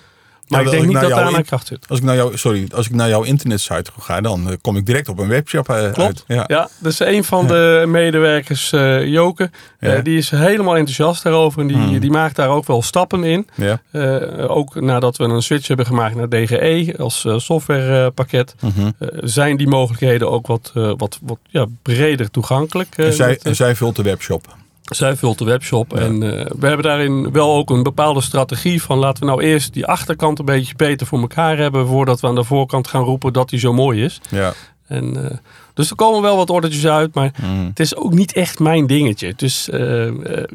Maar 0.47 0.61
ik 0.63 0.69
denk 0.71 0.85
niet 0.85 0.95
ik 0.95 1.01
dat 1.01 1.09
daar 1.09 1.35
aan 1.35 1.43
kracht 1.43 1.67
zit. 1.67 1.85
Als 1.87 1.99
ik 1.99 2.05
naar 2.05 2.15
jou, 2.15 2.37
sorry, 2.37 2.67
als 2.75 2.85
ik 2.85 2.93
naar 2.95 3.09
jouw 3.09 3.23
internetsite 3.23 3.91
ga, 3.99 4.21
dan 4.21 4.47
uh, 4.47 4.53
kom 4.61 4.77
ik 4.77 4.85
direct 4.85 5.09
op 5.09 5.19
een 5.19 5.27
webshop 5.27 5.69
uh, 5.69 5.75
Klopt. 5.91 5.97
uit. 5.99 6.23
Ja. 6.27 6.43
Ja, 6.47 6.69
dus 6.79 6.99
een 6.99 7.23
van 7.23 7.47
de 7.47 7.83
medewerkers, 7.87 8.71
uh, 8.71 9.05
Joke, 9.05 9.49
Ja. 9.79 9.99
die 10.01 10.17
is 10.17 10.29
helemaal 10.29 10.75
enthousiast 10.75 11.23
daarover. 11.23 11.61
En 11.61 11.67
die, 11.67 11.77
Hmm. 11.77 11.99
die 11.99 12.11
maakt 12.11 12.35
daar 12.35 12.49
ook 12.49 12.67
wel 12.67 12.81
stappen 12.81 13.23
in. 13.23 13.47
Ja. 13.55 13.81
Ook 14.47 14.81
nadat 14.81 15.17
we 15.17 15.23
een 15.23 15.41
switch 15.41 15.67
hebben 15.67 15.85
gemaakt 15.85 16.15
naar 16.15 16.29
DGE 16.29 16.93
als 16.97 17.25
softwarepakket, 17.37 18.55
Mhm. 18.61 18.89
zijn 19.23 19.57
die 19.57 19.67
mogelijkheden 19.67 20.31
ook 20.31 20.47
wat, 20.47 20.71
wat, 20.73 21.19
wat 21.21 21.37
ja, 21.49 21.65
breder 21.81 22.31
toegankelijk. 22.31 22.97
En, 22.97 23.13
zij, 23.13 23.27
met, 23.27 23.43
en 23.43 23.55
zij 23.55 23.75
vult 23.75 23.95
de 23.95 24.01
webshop. 24.03 24.55
Zij 24.95 25.15
vult 25.15 25.37
de 25.37 25.45
webshop. 25.45 25.91
Ja. 25.95 26.01
En 26.01 26.13
uh, 26.13 26.45
we 26.59 26.67
hebben 26.67 26.83
daarin 26.85 27.31
wel 27.31 27.55
ook 27.55 27.69
een 27.69 27.83
bepaalde 27.83 28.21
strategie 28.21 28.81
van 28.81 28.97
laten 28.97 29.19
we 29.23 29.29
nou 29.29 29.41
eerst 29.43 29.73
die 29.73 29.85
achterkant 29.85 30.39
een 30.39 30.45
beetje 30.45 30.75
beter 30.75 31.07
voor 31.07 31.19
elkaar 31.19 31.57
hebben 31.57 31.87
voordat 31.87 32.19
we 32.19 32.27
aan 32.27 32.35
de 32.35 32.43
voorkant 32.43 32.87
gaan 32.87 33.03
roepen 33.03 33.33
dat 33.33 33.49
die 33.49 33.59
zo 33.59 33.73
mooi 33.73 34.03
is. 34.03 34.21
Ja. 34.29 34.53
En, 34.87 35.17
uh, 35.17 35.25
dus 35.73 35.89
er 35.89 35.95
komen 35.95 36.21
wel 36.21 36.35
wat 36.35 36.49
ordertjes 36.49 36.87
uit, 36.87 37.13
maar 37.15 37.31
Mhm. 37.41 37.65
het 37.65 37.79
is 37.79 37.95
ook 37.95 38.13
niet 38.13 38.33
echt 38.33 38.59
mijn 38.59 38.87
dingetje. 38.87 39.33
Dus 39.35 39.69
uh, 39.69 40.05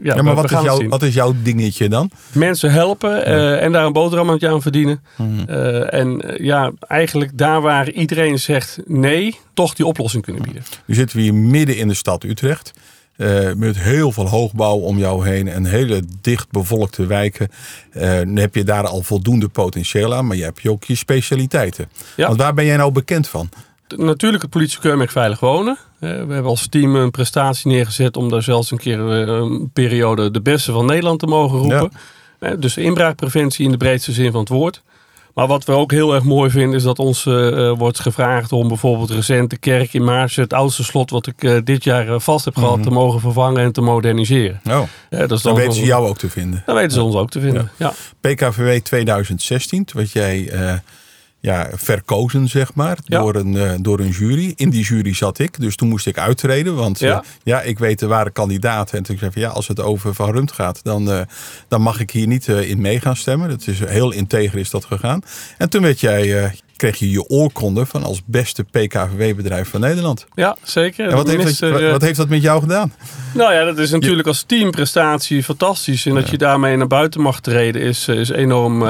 ja, 0.03 0.23
maar 0.23 0.35
wat 0.35 0.51
is, 0.51 0.61
jouw, 0.61 0.89
wat 0.89 1.03
is 1.03 1.15
jouw 1.15 1.35
dingetje 1.43 1.89
dan? 1.89 2.11
Mensen 2.33 2.73
helpen 2.73 3.29
uh, 3.29 3.63
en 3.63 3.73
daar 3.73 3.85
een 3.87 3.93
boterhammetje 3.93 4.49
aan 4.49 4.63
verdienen. 4.63 5.03
Uh, 5.49 5.95
en 5.95 6.23
ja, 6.39 6.73
eigenlijk 6.81 7.39
daar 7.39 7.61
waar 7.61 7.91
iedereen 7.91 8.39
zegt 8.39 8.79
nee, 8.87 9.39
toch 9.55 9.75
die 9.75 9.87
oplossing 9.87 10.23
kunnen 10.23 10.43
bieden. 10.43 10.63
Nu 10.87 10.95
zitten 10.95 11.17
we 11.17 11.23
hier 11.23 11.35
midden 11.35 11.77
in 11.77 11.89
de 11.89 11.95
stad 11.95 12.25
Utrecht. 12.25 12.73
Eh, 13.17 13.53
met 13.57 13.79
heel 13.79 14.13
veel 14.13 14.29
hoogbouw 14.29 14.77
om 14.77 14.99
jou 14.99 15.29
heen 15.29 15.49
en 15.49 15.65
hele 15.65 16.03
dicht 16.21 16.51
bevolkte 16.51 17.07
wijken. 17.07 17.49
Eh, 17.91 18.17
dan 18.17 18.37
heb 18.37 18.55
je 18.55 18.65
daar 18.65 18.87
al 18.87 19.03
voldoende 19.03 19.49
potentieel 19.49 20.15
aan, 20.15 20.27
maar 20.27 20.37
je 20.37 20.43
hebt 20.43 20.69
ook 20.69 20.85
je 20.85 20.95
specialiteiten. 20.95 21.89
Ja. 22.17 22.27
Want 22.27 22.41
waar 22.41 22.55
ben 22.55 22.65
jij 22.65 22.77
nou 22.77 22.93
bekend 22.93 23.29
van? 23.29 23.49
Natuurlijk 23.97 24.43
het 24.43 24.51
politiekeurmerk 24.51 25.11
Veilig 25.11 25.41
Wonen. 25.41 25.79
Uh, 26.01 26.11
we 26.11 26.33
hebben 26.33 26.45
als 26.45 26.67
team 26.69 26.97
een 26.97 27.11
prestatie 27.11 27.71
neergezet 27.71 28.17
om 28.17 28.29
daar 28.29 28.43
zelfs 28.43 28.71
een 28.71 28.79
keer 28.79 28.99
een 28.99 29.71
periode 29.73 30.31
de 30.31 30.41
beste 30.41 30.73
van 30.73 30.87
Nederland 30.87 31.19
te 31.19 31.27
mogen 31.27 31.59
roepen. 31.59 31.93
Uh, 32.41 32.51
dus 32.59 32.77
inbraakpreventie 32.77 33.65
in 33.65 33.71
de 33.71 33.77
breedste 33.77 34.13
zin 34.13 34.31
van 34.31 34.41
het 34.41 34.49
woord. 34.49 34.83
Maar 35.35 35.47
wat 35.47 35.65
we 35.65 35.73
ook 35.73 35.91
heel 35.91 36.15
erg 36.15 36.25
mooi 36.25 36.51
vinden 36.51 36.77
is 36.77 36.83
dat 36.83 36.99
ons 36.99 37.25
uh, 37.25 37.73
wordt 37.79 38.01
gevraagd 38.01 38.53
om 38.53 38.69
bijvoorbeeld 38.69 39.11
recent 39.11 39.51
de 39.51 39.57
kerk 39.57 39.93
in 39.95 40.05
Maarsen, 40.05 40.43
het 40.43 40.53
oudste 40.53 40.85
slot 40.85 41.11
wat 41.11 41.27
ik 41.27 41.43
uh, 41.45 41.59
dit 41.65 41.85
jaar 41.85 42.21
vast 42.21 42.45
heb 42.45 42.57
gehad, 42.57 42.77
Mhm. 42.77 42.83
te 42.83 42.91
mogen 42.91 43.21
vervangen 43.21 43.63
en 43.63 43.73
te 43.73 43.81
moderniseren. 43.81 44.61
Oh, 44.71 44.81
Ja, 45.11 45.19
dat 45.19 45.31
is 45.31 45.43
dan 45.43 45.53
dan 45.55 45.63
weten 45.63 45.79
ze 45.81 45.85
jou 45.85 46.09
ook 46.09 46.19
te 46.19 46.29
vinden. 46.31 46.63
Dan 46.67 46.75
weten 46.75 46.91
ze 46.93 47.03
ons 47.03 47.15
ook 47.15 47.31
te 47.31 47.41
vinden. 47.41 47.71
Ja. 47.77 47.93
PKVW 48.21 48.79
2016, 48.83 49.85
toen 49.85 50.01
werd 50.01 50.13
jij 50.13 50.49
eh, 50.49 50.75
ja, 51.43 51.69
verkozen, 51.73 52.49
zeg 52.49 52.75
maar, 52.75 52.99
Ja. 53.05 53.19
door, 53.19 53.35
een, 53.35 53.57
eh, 53.57 53.73
door 53.81 54.01
een 54.01 54.09
jury. 54.11 54.53
In 54.57 54.71
die 54.71 54.85
jury 54.85 55.15
zat 55.15 55.39
ik, 55.39 55.61
dus 55.61 55.77
toen 55.77 55.89
moest 55.89 56.07
ik 56.07 56.19
uittreden. 56.19 56.75
Want 56.75 56.99
ja, 56.99 57.09
Ja. 57.09 57.23
ja 57.43 57.63
ik 57.63 57.79
weet 57.79 57.99
de 57.99 58.07
ware 58.07 58.31
kandidaten. 58.31 58.99
En 58.99 59.03
toen 59.03 59.17
zei 59.17 59.27
ik 59.29 59.33
van 59.33 59.43
ja, 59.43 59.49
als 59.49 59.69
het 59.69 59.81
over 59.81 60.15
Van 60.15 60.31
Rumt 60.33 60.53
gaat, 60.53 60.81
dan, 60.83 61.11
eh, 61.11 61.21
dan 61.69 61.81
mag 61.81 62.01
ik 62.01 62.11
hier 62.11 62.27
niet 62.27 62.49
eh, 62.49 62.71
in 62.71 62.81
mee 62.81 63.01
gaan 63.01 63.17
stemmen. 63.17 63.49
Dat 63.49 63.67
is 63.67 63.79
heel 63.79 64.13
integer 64.13 64.59
is 64.59 64.71
dat 64.71 64.85
gegaan. 64.85 65.23
En 65.59 65.71
toen 65.71 65.83
werd 65.83 66.01
jij, 66.01 66.45
eh, 66.45 66.51
kreeg 66.83 66.99
je 66.99 67.11
je 67.11 67.29
oorkonde 67.29 67.87
van 67.87 68.03
als 68.03 68.23
beste 68.25 68.65
PKVW-bedrijf 68.65 69.69
van 69.69 69.81
Nederland. 69.81 70.27
ja, 70.35 70.57
zeker. 70.63 71.09
En 71.09 71.17
wat 71.17 71.31
heeft, 71.31 71.61
dat, 71.61 71.81
eh, 71.81 71.91
wat, 71.91 72.03
heeft 72.03 72.17
dat 72.17 72.29
met 72.29 72.43
jou 72.43 72.61
gedaan? 72.61 72.95
Nou 73.35 73.53
ja, 73.53 73.65
dat 73.65 73.79
is 73.79 73.91
natuurlijk 73.91 74.29
als 74.29 74.43
teamprestatie 74.43 75.43
fantastisch. 75.45 76.07
En 76.07 76.15
dat 76.15 76.31
je 76.31 76.39
daarmee 76.39 76.77
naar 76.77 76.87
buiten 76.87 77.21
mag 77.21 77.41
treden 77.41 77.83
is, 77.83 78.09
is 78.09 78.29
enorm 78.29 78.83
uh, 78.83 78.89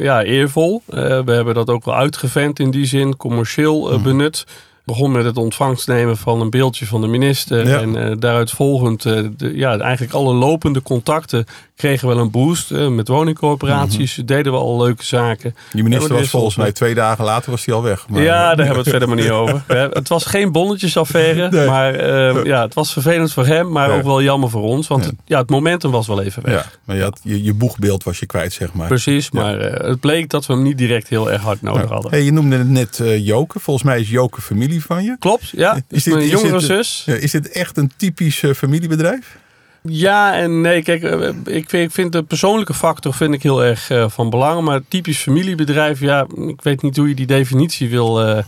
ja, 0.00 0.22
eervol. 0.22 0.82
Uh, 0.88 0.98
we 0.98 1.32
hebben 1.32 1.54
dat 1.54 1.68
ook 1.68 1.84
wel 1.84 1.96
uitgevent 1.96 2.58
in 2.58 2.70
die 2.70 2.86
zin, 2.86 3.16
commercieel 3.16 3.92
uh, 3.92 4.02
benut. 4.02 4.44
Begon 4.84 5.12
met 5.12 5.24
het 5.24 5.36
ontvangst 5.36 5.88
nemen 5.88 6.16
van 6.16 6.40
een 6.40 6.50
beeldje 6.50 6.86
van 6.86 7.00
de 7.00 7.06
minister. 7.06 7.68
Ja. 7.68 7.80
En 7.80 7.96
eh, 8.10 8.16
daaruit 8.18 8.50
volgend, 8.50 9.04
eh, 9.04 9.20
de, 9.36 9.52
ja, 9.56 9.78
eigenlijk 9.78 10.12
alle 10.12 10.34
lopende 10.34 10.82
contacten 10.82 11.44
kregen 11.76 12.08
wel 12.08 12.18
een 12.18 12.30
boost. 12.30 12.70
eh, 12.70 12.88
met 12.88 13.08
woningcorporaties 13.08 14.14
deden 14.24 14.52
we 14.52 14.58
al 14.58 14.82
leuke 14.82 15.04
zaken. 15.04 15.54
Die 15.72 15.82
minister 15.82 16.10
er 16.10 16.16
was 16.16 16.28
volgens 16.30 16.56
mij 16.56 16.72
twee 16.72 16.94
dagen 16.94 17.24
later 17.24 17.50
was 17.50 17.64
hij 17.64 17.74
al 17.74 17.82
weg. 17.82 18.08
Maar, 18.08 18.22
ja, 18.22 18.54
daar 18.54 18.66
hebben 18.66 18.72
we 18.74 18.78
het 18.80 18.88
verder 18.88 19.08
maar 19.08 19.16
niet 19.16 19.30
over. 19.40 19.62
Het 19.92 20.08
was 20.08 20.24
geen 20.24 20.52
bonnetjesaffaire, 20.52 21.48
Nee. 21.50 21.66
maar 21.66 21.94
eh, 21.94 22.44
ja, 22.44 22.62
het 22.62 22.74
was 22.74 22.92
vervelend 22.92 23.32
voor 23.32 23.46
hem, 23.46 23.70
maar 23.72 23.88
Ja. 23.90 23.96
ook 23.96 24.02
wel 24.02 24.22
jammer 24.22 24.50
voor 24.50 24.62
ons. 24.62 24.86
Want 24.88 25.02
Ja. 25.04 25.08
het, 25.10 25.18
ja, 25.24 25.38
het 25.38 25.50
momentum 25.50 25.90
was 25.90 26.06
wel 26.06 26.22
even 26.22 26.42
weg. 26.44 26.54
Ja, 26.54 26.64
maar 26.84 26.96
je, 26.96 27.02
had, 27.02 27.20
je, 27.22 27.42
je 27.42 27.54
boegbeeld 27.54 28.04
was 28.04 28.18
je 28.18 28.26
kwijt, 28.26 28.52
zeg 28.52 28.72
maar. 28.72 28.86
Precies, 28.88 29.30
maar 29.30 29.58
het 29.60 30.00
bleek 30.00 30.28
dat 30.30 30.46
we 30.46 30.52
hem 30.52 30.62
niet 30.62 30.78
direct 30.78 31.08
heel 31.08 31.30
erg 31.30 31.42
hard 31.42 31.62
nodig 31.62 31.88
hadden. 31.88 32.10
Hey, 32.10 32.22
je 32.22 32.32
noemde 32.32 32.56
het 32.56 32.68
net 32.68 33.00
eh, 33.00 33.26
Joke. 33.26 33.60
Volgens 33.60 33.84
mij 33.86 34.00
is 34.00 34.10
Joke 34.10 34.40
familie 34.40 34.71
van 34.80 35.04
je. 35.04 35.16
Klopt, 35.18 35.48
ja. 35.48 35.74
Is 35.74 35.82
Is 35.88 36.04
dit- 36.04 36.14
mijn 36.14 36.26
is 36.26 36.30
jongere 36.32 36.52
dit- 36.58 36.62
zus. 36.66 37.04
Is 37.06 37.30
dit 37.30 37.48
echt 37.50 37.76
een 37.76 37.92
typisch 37.96 38.42
eh, 38.42 38.50
familiebedrijf? 38.54 39.36
Ja 39.82 40.34
en 40.34 40.60
nee. 40.60 40.82
Kijk, 40.82 41.02
eh, 41.02 41.28
ik 41.44 41.68
vind, 41.70 41.84
ik 41.84 41.90
vind 41.90 42.12
de 42.12 42.22
persoonlijke 42.22 42.74
factor 42.74 43.14
vind 43.14 43.34
ik 43.34 43.42
heel 43.42 43.64
erg 43.64 43.90
eh, 43.90 44.08
van 44.08 44.30
belang. 44.30 44.60
Maar 44.64 44.80
typisch 44.88 45.18
familiebedrijf, 45.18 46.00
ja, 46.00 46.26
ik 46.46 46.62
weet 46.62 46.82
niet 46.82 46.96
hoe 46.96 47.08
je 47.08 47.14
die 47.14 47.26
definitie 47.26 47.88
wil. 47.88 48.22
eh, 48.26 48.44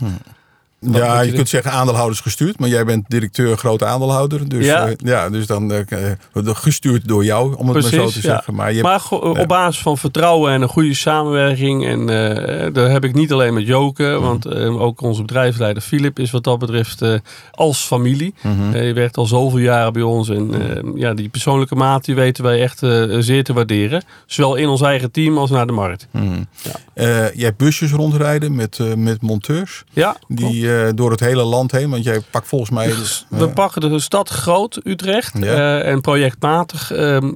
Wat 0.85 1.01
ja, 1.01 1.21
je 1.21 1.27
je 1.29 1.35
kunt 1.35 1.49
zeggen 1.49 1.71
aandeelhouders 1.71 2.19
gestuurd, 2.19 2.59
maar 2.59 2.69
jij 2.69 2.85
bent 2.85 3.05
directeur 3.07 3.57
grote 3.57 3.85
aandeelhouder. 3.85 4.49
Dus 4.49 4.65
Ja. 4.65 4.89
ja 4.97 5.29
dus 5.29 5.47
dan 5.47 5.71
eh, 5.71 6.11
eh, 6.11 6.17
gestuurd 6.33 7.07
door 7.07 7.23
jou, 7.25 7.55
om 7.55 7.65
het 7.69 7.73
maar 7.81 7.91
zo 7.91 8.07
te 8.07 8.15
ja. 8.15 8.21
zeggen. 8.21 8.55
Maar 8.55 8.73
je 8.73 8.83
hebt- 8.83 8.87
Maar 8.87 9.19
ja. 9.19 9.41
op 9.41 9.47
basis 9.47 9.81
van 9.81 9.97
vertrouwen 9.97 10.51
en 10.51 10.61
een 10.61 10.67
goede 10.69 10.93
samenwerking. 10.93 11.85
En 11.85 11.99
eh 12.09 12.73
daar 12.73 12.89
heb 12.89 13.03
ik 13.03 13.13
niet 13.13 13.31
alleen 13.31 13.53
met 13.53 13.67
Joke. 13.67 14.03
Mhm. 14.03 14.21
Want 14.21 14.45
eh, 14.45 14.81
ook 14.81 15.01
onze 15.01 15.21
bedrijfsleider 15.21 15.83
Philip 15.83 16.19
is 16.19 16.31
wat 16.31 16.43
dat 16.43 16.59
betreft 16.59 17.01
eh, 17.01 17.13
als 17.51 17.79
familie. 17.85 18.33
Mhm. 18.41 18.71
Hij 18.71 18.93
werkt 18.93 19.17
al 19.17 19.25
zoveel 19.25 19.59
jaren 19.59 19.93
bij 19.93 20.01
ons. 20.01 20.29
En 20.29 20.53
eh, 20.69 20.83
ja, 20.95 21.13
die 21.13 21.29
persoonlijke 21.29 21.75
maat 21.75 22.05
die 22.05 22.15
weten 22.15 22.43
wij 22.43 22.61
echt 22.61 22.83
eh, 22.83 23.03
zeer 23.19 23.43
te 23.43 23.53
waarderen. 23.53 24.03
Zowel 24.25 24.55
in 24.55 24.67
ons 24.67 24.81
eigen 24.81 25.11
team 25.11 25.37
als 25.37 25.49
naar 25.49 25.67
de 25.67 25.73
markt. 25.73 26.07
Mhm. 26.11 26.25
Ja. 26.61 26.71
Eh, 26.93 27.05
jij 27.33 27.45
hebt 27.45 27.57
busjes 27.57 27.91
rondrijden 27.91 28.55
met, 28.55 28.79
eh, 28.79 28.93
met 28.93 29.21
monteurs. 29.21 29.83
Ja. 29.93 30.15
Die 30.27 30.74
eh, 30.75 30.89
door 30.95 31.11
het 31.11 31.19
hele 31.19 31.43
land 31.43 31.71
heen, 31.71 31.89
want 31.89 32.03
jij 32.03 32.21
pakt 32.31 32.47
volgens 32.47 32.69
mij. 32.69 32.93
We 33.29 33.45
eh, 33.45 33.53
pakken 33.53 33.81
de 33.81 33.99
stad 33.99 34.29
groot, 34.29 34.79
Utrecht. 34.83 35.37
Ja. 35.37 35.79
eh, 35.81 35.91
en 35.91 36.01
projectmatig 36.01 36.91
ehm, 36.91 37.33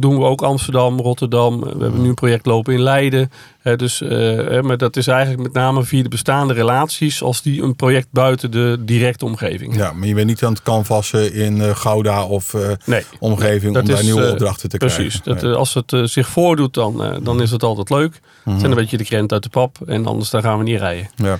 doen 0.00 0.18
we 0.18 0.24
ook 0.24 0.42
Amsterdam, 0.42 1.00
Rotterdam. 1.00 1.60
We 1.60 1.82
hebben 1.82 2.02
nu 2.02 2.08
een 2.08 2.14
project 2.14 2.46
lopen 2.46 2.72
in 2.74 2.80
Leiden. 2.80 3.30
Dus, 3.76 4.00
maar 4.60 4.76
dat 4.76 4.96
is 4.96 5.06
eigenlijk 5.06 5.42
met 5.42 5.52
name 5.52 5.84
via 5.84 6.02
de 6.02 6.08
bestaande 6.08 6.54
relaties 6.54 7.22
als 7.22 7.42
die 7.42 7.62
een 7.62 7.76
project 7.76 8.06
buiten 8.10 8.50
de 8.50 8.76
directe 8.80 9.24
omgeving. 9.24 9.76
ja, 9.76 9.92
maar 9.92 10.08
je 10.08 10.14
bent 10.14 10.26
niet 10.26 10.44
aan 10.44 10.52
het 10.52 10.62
canvassen 10.62 11.32
in 11.34 11.76
Gouda 11.76 12.24
of 12.24 12.54
Nee, 12.84 13.04
omgeving 13.18 13.76
om 13.76 13.86
daar 13.86 13.98
is, 13.98 14.02
nieuwe 14.04 14.30
opdrachten 14.30 14.68
te 14.68 14.76
precies. 14.76 15.20
krijgen. 15.20 15.44
Nee. 15.44 15.52
eh, 15.52 15.58
als 15.58 15.74
het 15.74 15.94
zich 16.04 16.28
voordoet, 16.28 16.74
dan, 16.74 17.20
dan 17.22 17.42
is 17.42 17.50
het 17.50 17.62
altijd 17.62 17.90
leuk. 17.90 18.20
Mhm. 18.44 18.50
Het 18.50 18.60
zijn 18.60 18.70
een 18.72 18.78
beetje 18.78 18.96
de 18.96 19.04
krent 19.04 19.32
uit 19.32 19.42
de 19.42 19.48
pap. 19.48 19.76
En 19.86 20.06
anders 20.06 20.30
dan 20.30 20.42
gaan 20.42 20.58
we 20.58 20.64
niet 20.64 20.78
rijden. 20.78 21.10
Ja. 21.16 21.38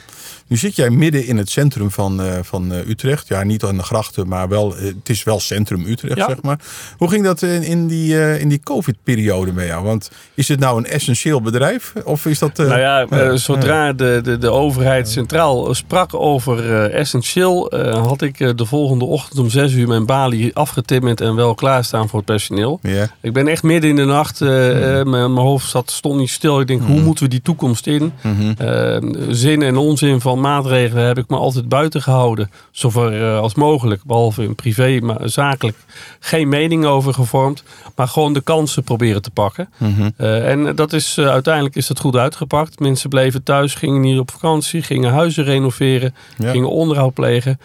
Nu 0.53 0.59
zit 0.59 0.77
jij 0.77 0.91
midden 0.91 1.27
in 1.27 1.37
het 1.37 1.51
centrum 1.51 1.91
van, 1.91 2.23
eh, 2.23 2.33
van 2.43 2.73
eh, 2.73 2.89
Utrecht. 2.89 3.29
Ja, 3.29 3.43
niet 3.43 3.65
aan 3.65 3.77
de 3.77 3.83
grachten, 3.83 4.29
maar 4.29 4.49
wel, 4.49 4.77
eh, 4.77 4.85
het 4.85 5.09
is 5.09 5.23
wel 5.23 5.41
centrum 5.41 5.87
Utrecht, 5.87 6.17
Ja. 6.17 6.27
zeg 6.29 6.43
maar. 6.43 6.59
Hoe 6.97 7.09
ging 7.09 7.25
dat 7.25 7.43
in, 7.43 7.63
in 7.63 7.87
die, 7.87 8.19
eh, 8.23 8.41
in 8.41 8.49
die 8.49 8.61
COVID-periode 8.63 9.53
bij 9.53 9.67
jou? 9.67 9.85
Want 9.85 10.11
is 10.35 10.49
het 10.49 10.61
nou 10.61 10.79
een 10.79 10.87
essentieel 10.87 11.41
bedrijf? 11.43 11.93
Of 12.05 12.27
is 12.27 12.39
dat... 12.39 12.59
eh, 12.59 12.67
nou 12.67 12.81
ja, 12.81 13.37
zodra 13.37 13.93
de, 13.93 14.21
de, 14.23 14.39
de 14.39 14.51
overheid 14.51 15.09
centraal 15.09 15.75
sprak 15.75 16.15
over 16.15 16.73
eh, 16.73 16.99
essentieel, 17.01 17.71
eh, 17.71 18.07
had 18.07 18.23
ik 18.23 18.57
de 18.59 18.67
volgende 18.67 19.05
ochtend 19.05 19.39
om 19.39 19.51
zes 19.51 19.73
uur 19.73 19.89
mijn 19.89 20.07
balie 20.07 20.55
afgetimmerd 20.57 21.21
en 21.21 21.35
wel 21.35 21.55
klaarstaan 21.55 22.09
voor 22.09 22.19
het 22.19 22.29
personeel. 22.29 22.79
Ja, 22.83 23.09
Ik 23.21 23.33
ben 23.33 23.49
echt 23.49 23.63
midden 23.63 23.91
in 23.91 23.97
de 23.97 24.05
nacht, 24.05 24.41
eh, 24.41 24.99
eh, 25.01 25.07
mijn, 25.07 25.33
mijn 25.33 25.47
hoofd 25.47 25.69
zat, 25.71 25.91
stond 25.91 26.19
niet 26.19 26.31
stil. 26.31 26.61
Ik 26.61 26.67
denk, 26.67 26.83
hoe 26.83 27.01
moeten 27.01 27.25
we 27.25 27.31
die 27.31 27.43
toekomst 27.43 27.87
in? 27.87 28.13
Eh, 28.59 28.97
zin 29.29 29.63
en 29.63 29.77
onzin 29.77 30.21
van 30.21 30.41
maatregelen 30.43 31.05
heb 31.05 31.19
ik 31.19 31.29
me 31.29 31.37
altijd 31.37 31.69
buiten 31.69 32.03
gehouden. 32.03 32.51
Zover 32.71 33.23
eh, 33.23 33.39
als 33.39 33.55
mogelijk. 33.55 34.05
Behalve 34.05 34.43
in 34.43 34.55
privé, 34.55 34.99
maar 35.03 35.29
zakelijk. 35.29 35.77
Geen 36.21 36.49
mening 36.49 36.85
over 36.85 37.15
gevormd. 37.15 37.63
Maar 37.97 38.09
gewoon 38.09 38.33
de 38.33 38.41
kansen 38.41 38.83
proberen 38.83 39.23
te 39.23 39.31
pakken. 39.31 39.69
Mhm. 39.77 40.11
Eh, 40.17 40.51
en 40.51 40.75
dat 40.77 40.93
is, 40.93 41.17
eh, 41.19 41.27
uiteindelijk 41.29 41.77
is 41.77 41.87
dat 41.87 42.01
goed 42.01 42.17
uitgepakt. 42.17 42.79
Mensen 42.81 43.09
bleven 43.11 43.43
thuis, 43.43 43.75
gingen 43.75 44.03
hier 44.03 44.21
op 44.21 44.31
vakantie. 44.31 44.83
Gingen 44.83 45.13
huizen 45.13 45.45
renoveren. 45.45 46.15
Ja. 46.39 46.51
Gingen 46.51 46.71
onderhoud 46.71 47.15
plegen. 47.15 47.61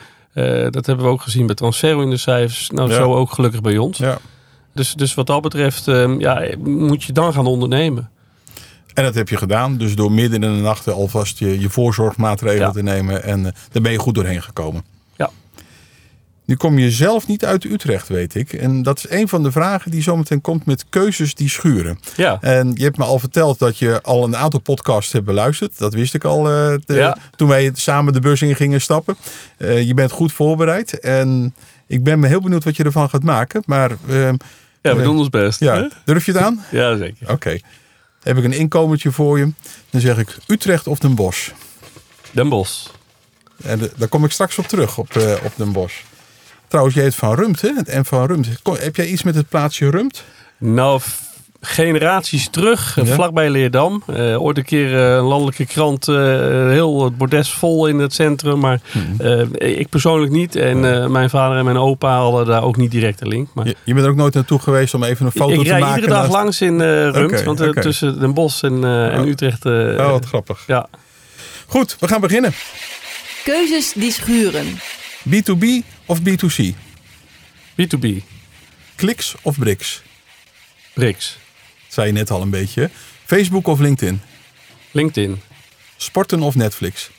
Dat 0.70 0.86
hebben 0.86 1.06
we 1.06 1.12
ook 1.12 1.22
gezien 1.22 1.46
bij 1.46 1.56
Transferro 1.56 2.02
in 2.02 2.10
de 2.10 2.18
cijfers. 2.18 2.70
Nou, 2.70 2.90
Ja. 2.90 2.96
zo 2.96 3.14
ook 3.16 3.32
gelukkig 3.32 3.62
bij 3.62 3.78
ons. 3.78 3.98
ja. 3.98 4.18
Dus, 4.78 4.94
dus 4.94 5.14
wat 5.14 5.28
dat 5.28 5.42
betreft 5.42 5.88
eh, 5.88 6.20
ja, 6.20 6.44
moet 6.64 7.04
je 7.04 7.14
dan 7.14 7.34
gaan 7.34 7.46
ondernemen. 7.46 8.10
En 8.98 9.04
dat 9.04 9.16
heb 9.16 9.30
je 9.30 9.38
gedaan. 9.38 9.78
Dus 9.78 9.96
door 9.96 10.12
midden 10.12 10.44
in 10.44 10.56
de 10.56 10.62
nacht 10.62 10.88
alvast 10.88 11.40
je, 11.40 11.60
je 11.60 11.70
voorzorgmaatregelen 11.70 12.68
Ja. 12.68 12.72
te 12.74 12.84
nemen. 12.84 13.24
En 13.24 13.46
eh, 13.46 13.52
daar 13.72 13.82
ben 13.82 13.92
je 13.92 13.98
goed 14.00 14.16
doorheen 14.16 14.42
gekomen. 14.44 14.84
Ja. 15.16 15.30
Nu 16.46 16.56
kom 16.56 16.78
je 16.78 16.92
zelf 16.92 17.28
niet 17.28 17.46
uit 17.46 17.64
Utrecht, 17.64 18.08
weet 18.08 18.36
ik. 18.36 18.54
En 18.54 18.84
dat 18.84 18.98
is 18.98 19.10
een 19.10 19.28
van 19.28 19.44
de 19.44 19.52
vragen 19.52 19.92
die 19.92 20.02
zometeen 20.02 20.42
komt 20.42 20.66
met 20.66 20.86
keuzes 20.90 21.34
die 21.36 21.50
schuren. 21.50 22.00
Ja, 22.16 22.38
En 22.42 22.72
je 22.76 22.84
hebt 22.84 22.98
me 22.98 23.04
al 23.04 23.20
verteld 23.20 23.60
dat 23.60 23.78
je 23.78 24.02
al 24.02 24.24
een 24.24 24.36
aantal 24.38 24.60
podcasts 24.60 25.14
hebt 25.14 25.26
beluisterd. 25.26 25.78
Dat 25.78 25.94
wist 25.94 26.14
ik 26.14 26.24
al 26.24 26.50
eh, 26.52 26.74
de- 26.86 26.94
Ja. 26.94 27.18
toen 27.36 27.48
wij 27.48 27.72
samen 27.74 28.14
de 28.14 28.20
bus 28.20 28.42
in 28.42 28.56
gingen 28.56 28.82
stappen. 28.82 29.16
Eh, 29.58 29.82
je 29.88 29.94
bent 29.94 30.12
goed 30.12 30.32
voorbereid. 30.34 31.00
En 31.00 31.56
ik 31.88 32.04
ben 32.04 32.20
me 32.20 32.28
heel 32.28 32.42
benieuwd 32.42 32.64
wat 32.64 32.76
je 32.76 32.84
ervan 32.84 33.10
gaat 33.10 33.24
maken. 33.24 33.64
Maar 33.66 33.92
eh, 34.08 34.30
ja 34.82 34.96
we 34.96 35.04
doen 35.04 35.18
ons 35.18 35.30
best. 35.30 35.60
hè? 35.60 35.66
ja, 35.66 35.90
durf 36.06 36.26
je 36.26 36.32
het 36.32 36.42
aan? 36.42 36.64
ja 36.72 36.98
zeker. 36.98 37.32
Oké. 37.32 37.58
Heb 38.28 38.38
ik 38.38 38.44
een 38.44 38.54
inkomertje 38.54 39.12
voor 39.12 39.38
je. 39.40 39.52
Dan 39.90 40.02
zeg 40.02 40.18
ik 40.18 40.38
Utrecht 40.48 40.88
of 40.88 41.00
Den 41.00 41.16
Bosch. 41.16 41.50
Den 42.32 42.50
Bosch. 42.50 42.88
En 43.64 43.80
de- 43.80 43.92
daar 43.98 44.08
kom 44.08 44.24
ik 44.26 44.32
straks 44.32 44.58
op 44.58 44.68
terug, 44.68 44.98
op, 44.98 45.16
eh, 45.16 45.34
op 45.44 45.52
Den 45.56 45.72
Bosch. 45.72 45.96
Trouwens, 46.68 46.96
jij 46.96 47.06
heet 47.06 47.16
Van 47.16 47.36
Rumt, 47.36 47.62
hè? 47.62 47.70
Het 47.76 47.88
M 47.94 48.04
van 48.04 48.26
Rumt. 48.26 48.62
Kom, 48.62 48.76
heb 48.76 48.96
jij 48.96 49.08
iets 49.08 49.24
met 49.24 49.36
het 49.36 49.50
plaatsje 49.50 49.90
Rumt? 49.90 50.24
Nou, 50.58 51.02
generaties 51.62 52.50
terug, 52.50 52.98
eh, 52.98 53.06
Ja. 53.08 53.14
vlakbij 53.14 53.50
Leerdam. 53.50 54.04
Eh, 54.08 54.42
ooit 54.42 54.58
een 54.58 54.64
keer 54.66 54.96
eh, 54.96 55.16
een 55.16 55.24
landelijke 55.24 55.66
krant, 55.66 56.08
eh, 56.08 56.16
heel 56.70 57.04
het 57.04 57.18
bordes 57.18 57.50
vol 57.52 57.88
in 57.88 58.00
het 58.00 58.14
centrum. 58.14 58.60
Maar 58.60 58.80
Mhm. 58.92 59.22
eh, 59.58 59.80
ik 59.80 59.90
persoonlijk 59.90 60.32
niet. 60.32 60.56
En 60.56 60.94
eh, 61.02 61.08
mijn 61.08 61.30
vader 61.30 61.58
en 61.58 61.66
mijn 61.66 61.78
opa 61.78 62.18
hadden 62.18 62.46
daar 62.46 62.64
ook 62.64 62.78
niet 62.78 62.92
direct 62.92 63.22
een 63.22 63.28
link. 63.28 63.48
Maar 63.54 63.66
Je, 63.68 63.76
je 63.84 63.94
bent 63.94 64.06
er 64.06 64.12
ook 64.12 64.18
nooit 64.18 64.34
naartoe 64.34 64.60
geweest 64.60 64.94
om 64.94 65.04
even 65.04 65.26
een 65.26 65.32
foto 65.32 65.54
ik 65.54 65.58
te 65.62 65.64
rijd 65.70 65.80
maken? 65.82 65.96
iedere 65.96 66.14
dag 66.14 66.22
naast- 66.22 66.34
langs 66.36 66.62
in 66.62 66.82
eh 66.82 67.10
Rumt. 67.10 67.44
Want 67.44 67.82
tussen 67.82 68.20
Den 68.20 68.34
Bosch 68.34 68.64
en, 68.64 68.84
eh, 68.84 69.14
en 69.14 69.20
Oh. 69.22 69.28
Utrecht... 69.28 69.66
Oh, 69.66 70.10
wat 70.12 70.26
grappig. 70.26 70.64
ja. 70.68 70.88
Goed, 71.68 71.96
we 72.00 72.08
gaan 72.08 72.22
beginnen. 72.22 72.54
Keuzes 73.44 73.94
die 73.96 74.12
schuren. 74.12 74.66
B2B 75.30 75.66
of 76.06 76.20
B2C? 76.20 76.74
B2B, 77.82 78.08
Kliks 78.96 79.36
of? 79.42 79.58
BRICS, 79.60 80.04
Dat 80.94 81.38
zei 81.98 82.08
je 82.08 82.14
net 82.14 82.32
al 82.32 82.42
een 82.42 82.50
beetje. 82.50 82.90
Facebook 83.26 83.68
of 83.68 83.80
LinkedIn? 83.80 84.22
LinkedIn. 84.92 85.42
Sporten 85.96 86.42
of 86.42 86.56
Netflix? 86.56 87.10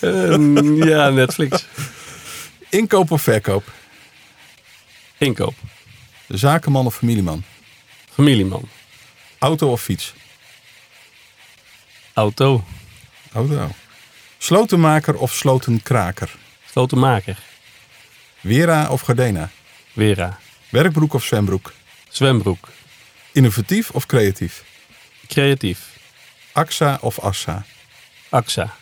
Eh, 0.00 0.76
ja, 0.76 1.08
Netflix. 1.08 1.66
Inkoop 2.68 3.10
of 3.10 3.22
verkoop? 3.22 3.72
Inkoop. 5.18 5.54
Zakenman 6.28 6.86
of 6.86 6.94
familieman? 6.94 7.44
Familieman. 8.10 8.68
Auto 9.38 9.70
of 9.70 9.82
fiets? 9.82 10.14
Auto. 12.12 12.64
Auto. 13.32 13.70
Slotenmaker 14.38 15.16
of 15.16 15.32
slotenkraker? 15.32 16.30
Slotenmaker. 16.70 17.38
Wera 18.40 18.88
of 18.90 19.02
Gardena? 19.02 19.50
Wera. 19.92 20.38
Werkbroek 20.68 21.14
of 21.14 21.24
zwembroek? 21.24 21.72
Zwembroek. 22.08 22.68
Innovatief 23.32 23.90
of 23.90 24.06
creatief? 24.06 24.64
Creatief. 25.26 25.78
AXA 26.52 26.98
of 27.00 27.18
Assa? 27.20 27.64
AXA. 28.28 28.74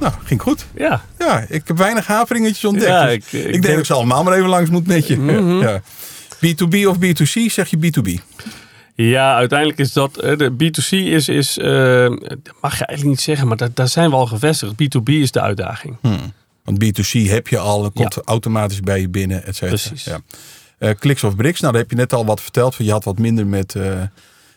Nou, 0.00 0.12
ging 0.24 0.42
goed. 0.42 0.66
Ja. 0.76 1.04
Ja, 1.18 1.44
ik 1.48 1.62
heb 1.68 1.76
weinig 1.78 2.06
haveringetjes 2.06 2.64
ontdekt. 2.64 2.86
Ja, 2.90 3.04
dus 3.04 3.14
ik- 3.14 3.22
ik, 3.22 3.32
ik 3.32 3.42
denk 3.42 3.52
denk- 3.52 3.66
dat 3.66 3.78
ik 3.78 3.84
ze 3.84 3.92
allemaal 3.92 4.22
maar 4.24 4.36
even 4.36 4.48
langs 4.48 4.70
moet 4.70 4.86
met 4.86 5.06
je. 5.06 5.16
Mhm. 5.18 5.60
ja. 5.60 5.82
B2B 6.46 6.86
of 6.86 6.96
B2C, 6.98 7.50
zeg 7.52 7.68
je 7.68 7.76
B2B. 7.76 8.20
Ja, 8.94 9.34
uiteindelijk 9.34 9.78
is 9.78 9.92
dat. 9.92 10.16
eh, 10.18 10.36
De 10.38 10.50
B2C 10.50 10.90
is. 10.90 11.28
is 11.28 11.58
eh, 11.58 11.66
dat 12.08 12.54
mag 12.60 12.78
je 12.78 12.86
eigenlijk 12.86 13.04
niet 13.04 13.20
zeggen, 13.20 13.48
maar 13.48 13.56
daar, 13.56 13.68
daar 13.74 13.88
zijn 13.88 14.10
we 14.10 14.16
al 14.16 14.26
gevestigd. 14.26 14.72
B2B 14.72 15.02
is 15.12 15.30
de 15.30 15.40
uitdaging. 15.40 15.96
Want 16.64 16.84
B2C 16.84 17.28
heb 17.28 17.48
je 17.48 17.58
al, 17.58 17.90
komt 17.90 18.16
automatisch 18.24 18.80
bij 18.80 19.00
je 19.00 19.08
binnen, 19.08 19.44
et 19.44 19.56
cetera. 19.56 19.68
Precies. 19.68 20.04
Ja. 20.04 20.20
Eh, 20.82 20.90
Kliks 20.98 21.24
of 21.24 21.36
Bricks, 21.36 21.60
nou 21.60 21.72
daar 21.72 21.82
heb 21.82 21.90
je 21.90 21.96
net 21.96 22.12
al 22.12 22.24
wat 22.24 22.40
verteld. 22.40 22.74
van 22.74 22.84
Je 22.84 22.90
had 22.90 23.04
wat 23.04 23.18
minder 23.18 23.46
met, 23.46 23.74
eh, 23.74 24.00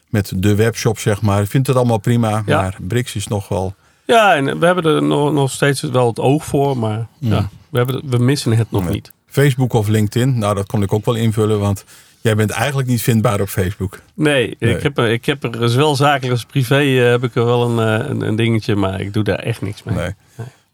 met 0.10 0.32
de 0.36 0.56
webshop, 0.56 1.00
zeg 1.00 1.22
maar. 1.22 1.42
Ik 1.42 1.50
vind 1.50 1.68
het 1.68 1.76
allemaal 1.76 1.98
prima, 1.98 2.44
Ja. 2.46 2.62
maar 2.62 2.78
Bricks 2.88 3.16
is 3.16 3.28
nog 3.28 3.48
wel 3.48 3.74
Ja, 4.06 4.36
en 4.36 4.60
we 4.60 4.66
hebben 4.66 4.84
er 4.96 5.04
nog, 5.04 5.34
nog 5.34 5.52
steeds 5.52 5.82
wel 5.82 6.08
het 6.08 6.20
oog 6.20 6.46
voor, 6.46 6.78
maar 6.78 7.08
ja, 7.20 7.50
we, 7.70 7.78
hebben, 7.78 8.02
we 8.06 8.18
missen 8.18 8.52
het 8.58 8.72
nog 8.72 8.90
niet. 8.90 9.12
Facebook 9.28 9.74
of 9.74 9.88
LinkedIn, 9.88 10.38
nou 10.40 10.56
dat 10.56 10.68
kon 10.68 10.82
ik 10.82 10.94
ook 10.94 11.06
wel 11.06 11.16
invullen, 11.16 11.60
want 11.60 11.84
jij 12.22 12.36
bent 12.36 12.50
eigenlijk 12.50 12.88
niet 12.88 13.02
vindbaar 13.02 13.42
op 13.42 13.48
Facebook. 13.50 14.00
Nee, 14.14 14.56
Nee. 14.60 14.76
Ik, 14.76 14.84
heb, 14.84 14.98
er- 14.98 15.10
ik 15.12 15.26
heb 15.26 15.44
er 15.44 15.70
zowel 15.70 15.96
zakelijk 15.96 16.32
als 16.32 16.46
privé 16.46 16.76
eh, 16.80 17.10
heb 17.10 17.24
ik 17.24 17.36
er 17.36 17.46
wel 17.46 17.70
een, 17.70 18.10
een, 18.10 18.22
een 18.22 18.36
dingetje, 18.36 18.76
maar 18.76 19.02
ik 19.02 19.14
doe 19.14 19.24
daar 19.24 19.40
echt 19.40 19.62
niks 19.62 19.84
mee. 19.84 19.96
Nee. 19.96 20.14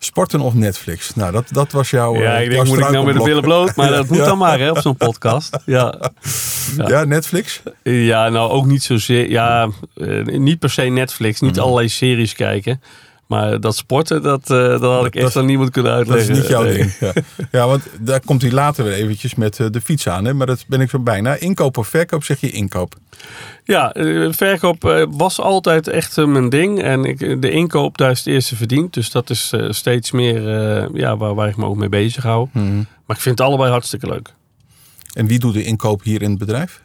Sporten 0.04 0.40
of 0.40 0.54
Netflix? 0.54 1.16
Nou, 1.16 1.32
dat, 1.32 1.46
dat 1.52 1.72
was 1.72 1.90
jouw. 1.90 2.16
Ja, 2.16 2.36
eh, 2.38 2.44
ik 2.44 2.50
denk, 2.50 2.68
moet 2.68 2.80
ik 2.80 2.90
nou 2.90 3.06
met 3.06 3.16
de 3.16 3.24
billen 3.24 3.42
bloot? 3.42 3.76
Maar 3.76 3.90
dat 3.98 4.08
moet 4.08 4.18
Ja. 4.18 4.26
dan 4.26 4.38
maar 4.38 4.60
hè, 4.60 4.70
op 4.70 4.78
zo'n 4.78 4.98
podcast. 4.98 5.58
Ja. 5.66 6.12
Ja. 6.78 6.88
Ja, 6.88 7.04
Netflix? 7.04 7.62
ja, 7.84 8.30
nou 8.30 8.52
ook 8.52 8.66
niet 8.66 8.84
zozeer. 8.84 9.30
Ja, 9.30 9.70
eh, 9.96 10.26
niet 10.26 10.60
per 10.60 10.70
se 10.70 10.82
Netflix, 10.82 11.40
niet 11.40 11.52
Mhm. 11.56 11.62
allerlei 11.62 11.90
series 11.90 12.34
kijken. 12.34 12.82
Maar 13.32 13.60
dat 13.60 13.76
sporten, 13.76 14.22
dat, 14.22 14.42
eh, 14.50 14.58
dat 14.58 14.82
had 14.82 15.06
ik 15.06 15.14
Dat- 15.14 15.24
echt 15.24 15.36
aan 15.36 15.46
niemand 15.46 15.70
kunnen 15.70 15.92
Dat 15.92 16.02
is 16.02 16.10
uitleggen. 16.14 16.36
niet 16.36 16.48
jouw 16.48 16.64
Nee. 16.64 16.74
ding. 16.74 16.92
Ja. 17.00 17.14
ja, 17.52 17.68
want 17.68 17.84
daar 18.00 18.20
komt 18.26 18.42
hij 18.42 18.52
later 18.52 18.84
weer 18.84 18.94
eventjes 18.94 19.36
met 19.36 19.60
eh, 19.60 19.68
de 19.72 19.82
fiets 19.82 20.08
aan. 20.08 20.26
Hè? 20.26 20.34
Maar 20.34 20.48
dat 20.48 20.66
ben 20.68 20.82
ik 20.82 20.90
zo 20.90 21.00
bijna. 21.00 21.36
Inkoop 21.36 21.78
of 21.78 21.88
verkoop 21.88 22.24
zeg 22.24 22.40
je 22.40 22.50
inkoop. 22.52 22.96
Ja, 23.64 23.94
eh, 23.94 24.32
verkoop 24.32 25.08
was 25.12 25.40
altijd 25.40 25.88
echt 25.88 26.16
mijn 26.26 26.50
ding. 26.50 26.82
En 26.82 27.06
ik, 27.06 27.42
de 27.42 27.52
inkoop, 27.52 27.98
daar 27.98 28.12
is 28.12 28.18
het 28.18 28.28
eerste 28.28 28.56
verdiend. 28.56 28.94
Dus 28.94 29.12
dat 29.12 29.30
is 29.30 29.54
steeds 29.70 30.12
meer 30.12 30.42
ja, 30.98 31.18
waar, 31.18 31.34
waar 31.36 31.48
ik 31.50 31.58
me 31.58 31.66
ook 31.66 31.76
mee 31.78 31.90
bezig 31.90 32.24
hou. 32.24 32.48
Maar 33.06 33.16
ik 33.18 33.22
vind 33.22 33.38
het 33.38 33.48
allebei 33.48 33.72
hartstikke 33.72 34.08
leuk. 34.08 34.34
En 35.14 35.28
wie 35.28 35.40
doet 35.40 35.54
de 35.54 35.64
inkoop 35.64 36.04
hier 36.04 36.22
in 36.22 36.30
het 36.30 36.40
bedrijf? 36.40 36.82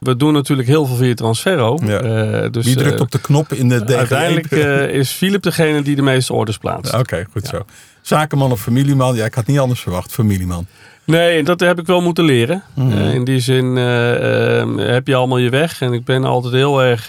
We 0.00 0.16
doen 0.16 0.32
natuurlijk 0.32 0.68
heel 0.68 0.86
veel 0.86 0.96
via 0.96 1.14
Transferro. 1.14 1.78
Ja. 1.84 1.98
Eh, 2.00 2.50
dus, 2.50 2.64
Wie 2.64 2.76
drukt 2.76 2.94
eh, 2.94 3.00
op 3.00 3.10
de 3.10 3.20
knop 3.20 3.52
in 3.52 3.68
de 3.68 3.84
DGE? 3.84 3.96
Uiteindelijk 3.96 4.50
eh, 4.50 4.88
is 5.00 5.10
Philip 5.10 5.42
degene 5.42 5.82
die 5.82 5.96
de 5.96 6.02
meeste 6.02 6.32
orders 6.32 6.58
plaatst. 6.58 6.94
Oké, 6.94 7.26
goed 7.32 7.46
zo. 7.46 7.64
Zakenman 8.02 8.52
of 8.52 8.60
familieman? 8.60 9.14
Ja, 9.14 9.24
ik 9.24 9.34
had 9.34 9.46
niet 9.46 9.58
anders 9.58 9.80
verwacht. 9.80 10.12
Familieman. 10.12 10.66
Nee, 11.04 11.42
dat 11.42 11.60
heb 11.60 11.78
ik 11.78 11.86
wel 11.86 12.00
moeten 12.00 12.24
leren. 12.24 12.62
Mhm. 12.74 12.98
In 12.98 13.24
die 13.24 13.40
zin 13.40 13.76
eh, 13.76 14.60
eh, 14.60 14.68
heb 14.76 15.06
je 15.06 15.14
allemaal 15.14 15.38
je 15.38 15.50
weg. 15.50 15.80
En 15.80 15.92
ik 15.92 16.04
ben 16.04 16.24
altijd 16.24 16.54
heel 16.54 16.82
erg 16.82 17.06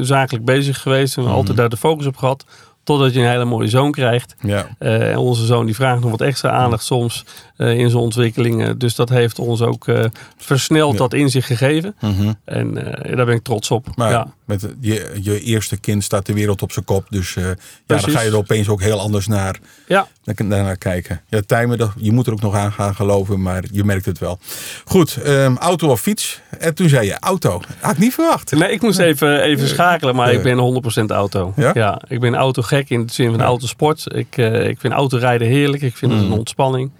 zakelijk 0.00 0.44
bezig 0.44 0.80
geweest. 0.80 1.16
En 1.16 1.22
Mhm. 1.22 1.32
altijd 1.32 1.56
daar 1.56 1.68
de 1.68 1.76
focus 1.76 2.06
op 2.06 2.16
gehad. 2.16 2.44
Totdat 2.86 3.14
je 3.14 3.20
een 3.20 3.28
hele 3.28 3.44
mooie 3.44 3.68
zoon 3.68 3.92
krijgt. 3.92 4.34
Ja. 4.40 4.66
Eh, 4.78 5.10
en 5.10 5.16
onze 5.16 5.46
zoon 5.46 5.66
die 5.66 5.74
vraagt 5.74 6.00
nog 6.00 6.10
wat 6.10 6.20
extra 6.20 6.50
aandacht 6.50 6.84
soms 6.84 7.24
eh, 7.56 7.78
in 7.78 7.90
zijn 7.90 8.02
ontwikkelingen. 8.02 8.78
Dus 8.78 8.94
dat 8.94 9.08
heeft 9.08 9.38
ons 9.38 9.62
ook 9.62 9.88
eh, 9.88 10.04
versneld 10.36 10.92
Ja. 10.92 10.98
dat 10.98 11.14
inzicht 11.14 11.46
gegeven. 11.46 11.96
Mhm. 12.00 12.32
En 12.44 12.74
daar 13.16 13.26
ben 13.26 13.34
ik 13.34 13.42
trots 13.42 13.70
op. 13.70 13.86
Maar 13.96 14.10
ja. 14.10 14.32
met 14.44 14.68
je, 14.80 15.18
je 15.22 15.40
eerste 15.40 15.76
kind 15.76 16.04
staat 16.04 16.26
de 16.26 16.32
wereld 16.32 16.62
op 16.62 16.72
zijn 16.72 16.84
kop. 16.84 17.06
Dus 17.10 17.34
ja, 17.34 17.54
dan 17.86 18.00
ga 18.00 18.20
je 18.20 18.30
er 18.30 18.36
opeens 18.36 18.68
ook 18.68 18.80
heel 18.80 19.00
anders 19.00 19.26
naar, 19.26 19.58
Ja. 19.86 20.06
Naar, 20.34 20.62
naar 20.62 20.76
kijken. 20.76 21.20
Ja, 21.28 21.40
dat- 21.76 21.92
je 21.96 22.12
moet 22.12 22.26
er 22.26 22.32
ook 22.32 22.40
nog 22.40 22.54
aan 22.54 22.72
gaan 22.72 22.94
geloven, 22.94 23.42
maar 23.42 23.64
je 23.72 23.84
merkt 23.84 24.04
het 24.06 24.18
wel. 24.18 24.38
Goed, 24.84 25.16
ehm, 25.16 25.56
auto 25.56 25.88
of 25.90 26.00
fiets? 26.00 26.40
En 26.58 26.74
toen 26.74 26.88
zei 26.88 27.06
je 27.06 27.16
auto. 27.20 27.60
Had 27.80 27.92
ik 27.92 27.98
niet 27.98 28.14
verwacht. 28.14 28.50
Nee, 28.52 28.70
ik 28.72 28.82
moest 28.82 28.98
even, 28.98 29.40
even 29.42 29.68
schakelen, 29.68 30.14
maar 30.14 30.32
ik 30.32 30.42
ben 30.42 30.58
100% 30.58 31.10
auto. 31.10 31.52
Ja? 31.56 32.00
ik 32.08 32.20
ben 32.20 32.34
autogek 32.34 32.90
in 32.90 33.06
de 33.06 33.12
zin 33.12 33.30
van 33.30 33.42
autosport. 33.42 34.04
Ik, 34.14 34.36
eh, 34.36 34.68
ik 34.68 34.80
vind 34.80 34.92
autorijden 34.92 35.48
heerlijk. 35.48 35.82
Ik 35.82 35.96
vind 35.96 36.12
het 36.12 36.20
Mm. 36.20 36.26
een 36.32 36.38
ontspanning. 36.38 36.90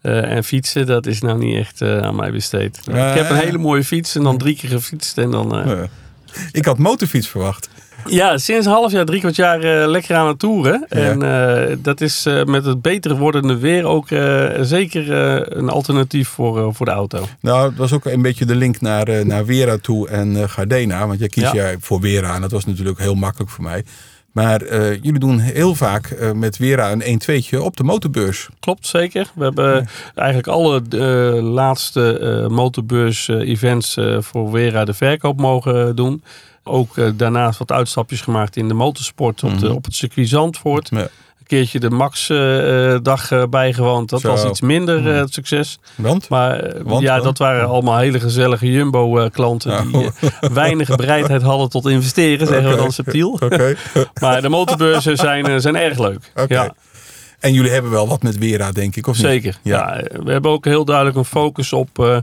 Eh, 0.00 0.30
en 0.32 0.44
fietsen, 0.44 0.86
dat 0.86 1.06
is 1.06 1.20
nou 1.20 1.38
niet 1.38 1.56
echt 1.58 1.80
eh, 1.80 1.98
aan 1.98 2.16
mij 2.16 2.30
besteed. 2.32 2.80
Ik 2.86 2.94
heb 2.94 3.30
een 3.30 3.36
hele 3.36 3.58
mooie 3.58 3.84
fiets 3.84 4.14
en 4.16 4.22
dan 4.22 4.38
drie 4.38 4.56
keer 4.56 4.70
gefietst. 4.70 5.18
En 5.18 5.30
dan, 5.30 5.56
eh, 5.58 5.72
Eh, 5.72 5.88
ik 6.52 6.64
had 6.64 6.78
motorfiets 6.78 7.28
verwacht. 7.28 7.68
Ja, 8.08 8.38
sinds 8.38 8.66
half 8.66 8.92
jaar, 8.92 9.04
drie 9.04 9.20
kwart 9.20 9.36
jaar 9.36 9.60
eh, 9.60 9.88
lekker 9.88 10.16
aan 10.16 10.28
het 10.28 10.38
toeren. 10.38 10.86
Ja. 10.88 10.96
En 10.96 11.22
eh, 11.22 11.76
dat 11.78 12.00
is 12.00 12.26
eh, 12.26 12.44
met 12.44 12.64
het 12.64 12.82
beter 12.82 13.16
wordende 13.16 13.58
weer 13.58 13.84
ook 13.84 14.08
zeker 14.60 15.10
een 15.56 15.68
alternatief 15.68 16.28
voor, 16.28 16.74
voor 16.74 16.86
de 16.86 16.92
auto. 16.92 17.26
Nou, 17.40 17.68
het 17.68 17.78
was 17.78 17.92
ook 17.92 18.04
een 18.04 18.22
beetje 18.22 18.44
de 18.44 18.54
link 18.54 18.80
naar, 18.80 19.26
naar 19.26 19.46
Wera 19.46 19.76
toe 19.82 20.08
en 20.08 20.48
Gardena. 20.48 21.06
Want 21.06 21.18
jij 21.18 21.28
kiest 21.28 21.46
Ja. 21.46 21.54
jij 21.54 21.76
voor 21.80 22.00
Wera 22.00 22.34
en 22.34 22.40
dat 22.40 22.50
was 22.50 22.64
natuurlijk 22.64 22.98
heel 22.98 23.14
makkelijk 23.14 23.50
voor 23.50 23.64
mij. 23.64 23.84
Maar 24.32 24.64
jullie 24.78 25.18
doen 25.18 25.38
heel 25.38 25.74
vaak 25.74 26.32
met 26.34 26.56
Wera 26.56 26.92
een 26.92 27.20
1-2'tje 27.20 27.58
op 27.58 27.76
de 27.76 27.84
motorbeurs. 27.84 28.48
Klopt, 28.60 28.86
zeker. 28.86 29.30
We 29.34 29.44
hebben 29.44 29.88
eigenlijk 30.14 30.48
alle 30.48 30.82
laatste 31.42 32.46
motorbeurs-events 32.50 33.98
voor 34.18 34.50
Wera 34.50 34.84
de 34.84 34.94
verkoop 34.94 35.40
mogen 35.40 35.96
doen. 35.96 36.22
Ook 36.68 36.96
eh, 36.98 37.08
daarnaast 37.14 37.58
wat 37.58 37.72
uitstapjes 37.72 38.20
gemaakt 38.20 38.56
in 38.56 38.68
de 38.68 38.74
motorsport 38.74 39.42
op, 39.44 39.58
de, 39.58 39.66
Mhm. 39.66 39.74
op 39.74 39.84
het 39.84 39.94
circuit 39.94 40.28
Zandvoort. 40.28 40.88
Ja. 40.92 40.98
Een 40.98 41.46
keertje 41.46 41.80
de 41.80 41.90
Max-dag 41.90 43.30
eh, 43.30 43.42
bijgewoond. 43.50 44.08
Dat 44.10 44.20
Zo. 44.20 44.28
was 44.28 44.44
iets 44.44 44.60
minder 44.60 44.96
eh, 44.96 45.02
Mhm. 45.04 45.14
het 45.14 45.32
succes. 45.32 45.78
Want? 45.94 46.28
Maar 46.28 46.60
eh, 46.60 46.80
Want 46.84 47.02
ja, 47.02 47.20
dat 47.20 47.38
waren 47.38 47.68
allemaal 47.68 47.98
hele 47.98 48.20
gezellige 48.20 48.70
Jumbo-klanten 48.70 49.70
Ja. 49.72 49.82
die 49.98 50.10
eh, 50.20 50.50
weinig 50.62 50.96
bereidheid 50.96 51.42
hadden 51.42 51.68
tot 51.68 51.86
investeren, 51.88 52.46
zeggen 52.46 52.70
we 52.70 52.76
dan 52.76 52.92
subtiel. 52.92 53.38
Maar 54.20 54.42
de 54.42 54.48
motorbeurzen 54.48 55.16
zijn, 55.16 55.46
eh, 55.46 55.54
zijn 55.58 55.76
erg 55.76 55.98
leuk. 55.98 56.32
Ja, 56.48 56.74
En 57.40 57.52
jullie 57.52 57.70
hebben 57.70 57.90
wel 57.90 58.08
wat 58.08 58.22
met 58.22 58.38
Wera, 58.38 58.72
denk 58.72 58.96
ik, 58.96 59.06
of 59.06 59.16
niet? 59.16 59.26
zeker. 59.26 59.58
Ja. 59.62 59.96
Ja. 59.96 60.02
we 60.24 60.32
hebben 60.32 60.50
ook 60.50 60.64
heel 60.64 60.84
duidelijk 60.84 61.16
een 61.16 61.24
focus 61.24 61.72
op 61.72 61.98
eh, 61.98 62.16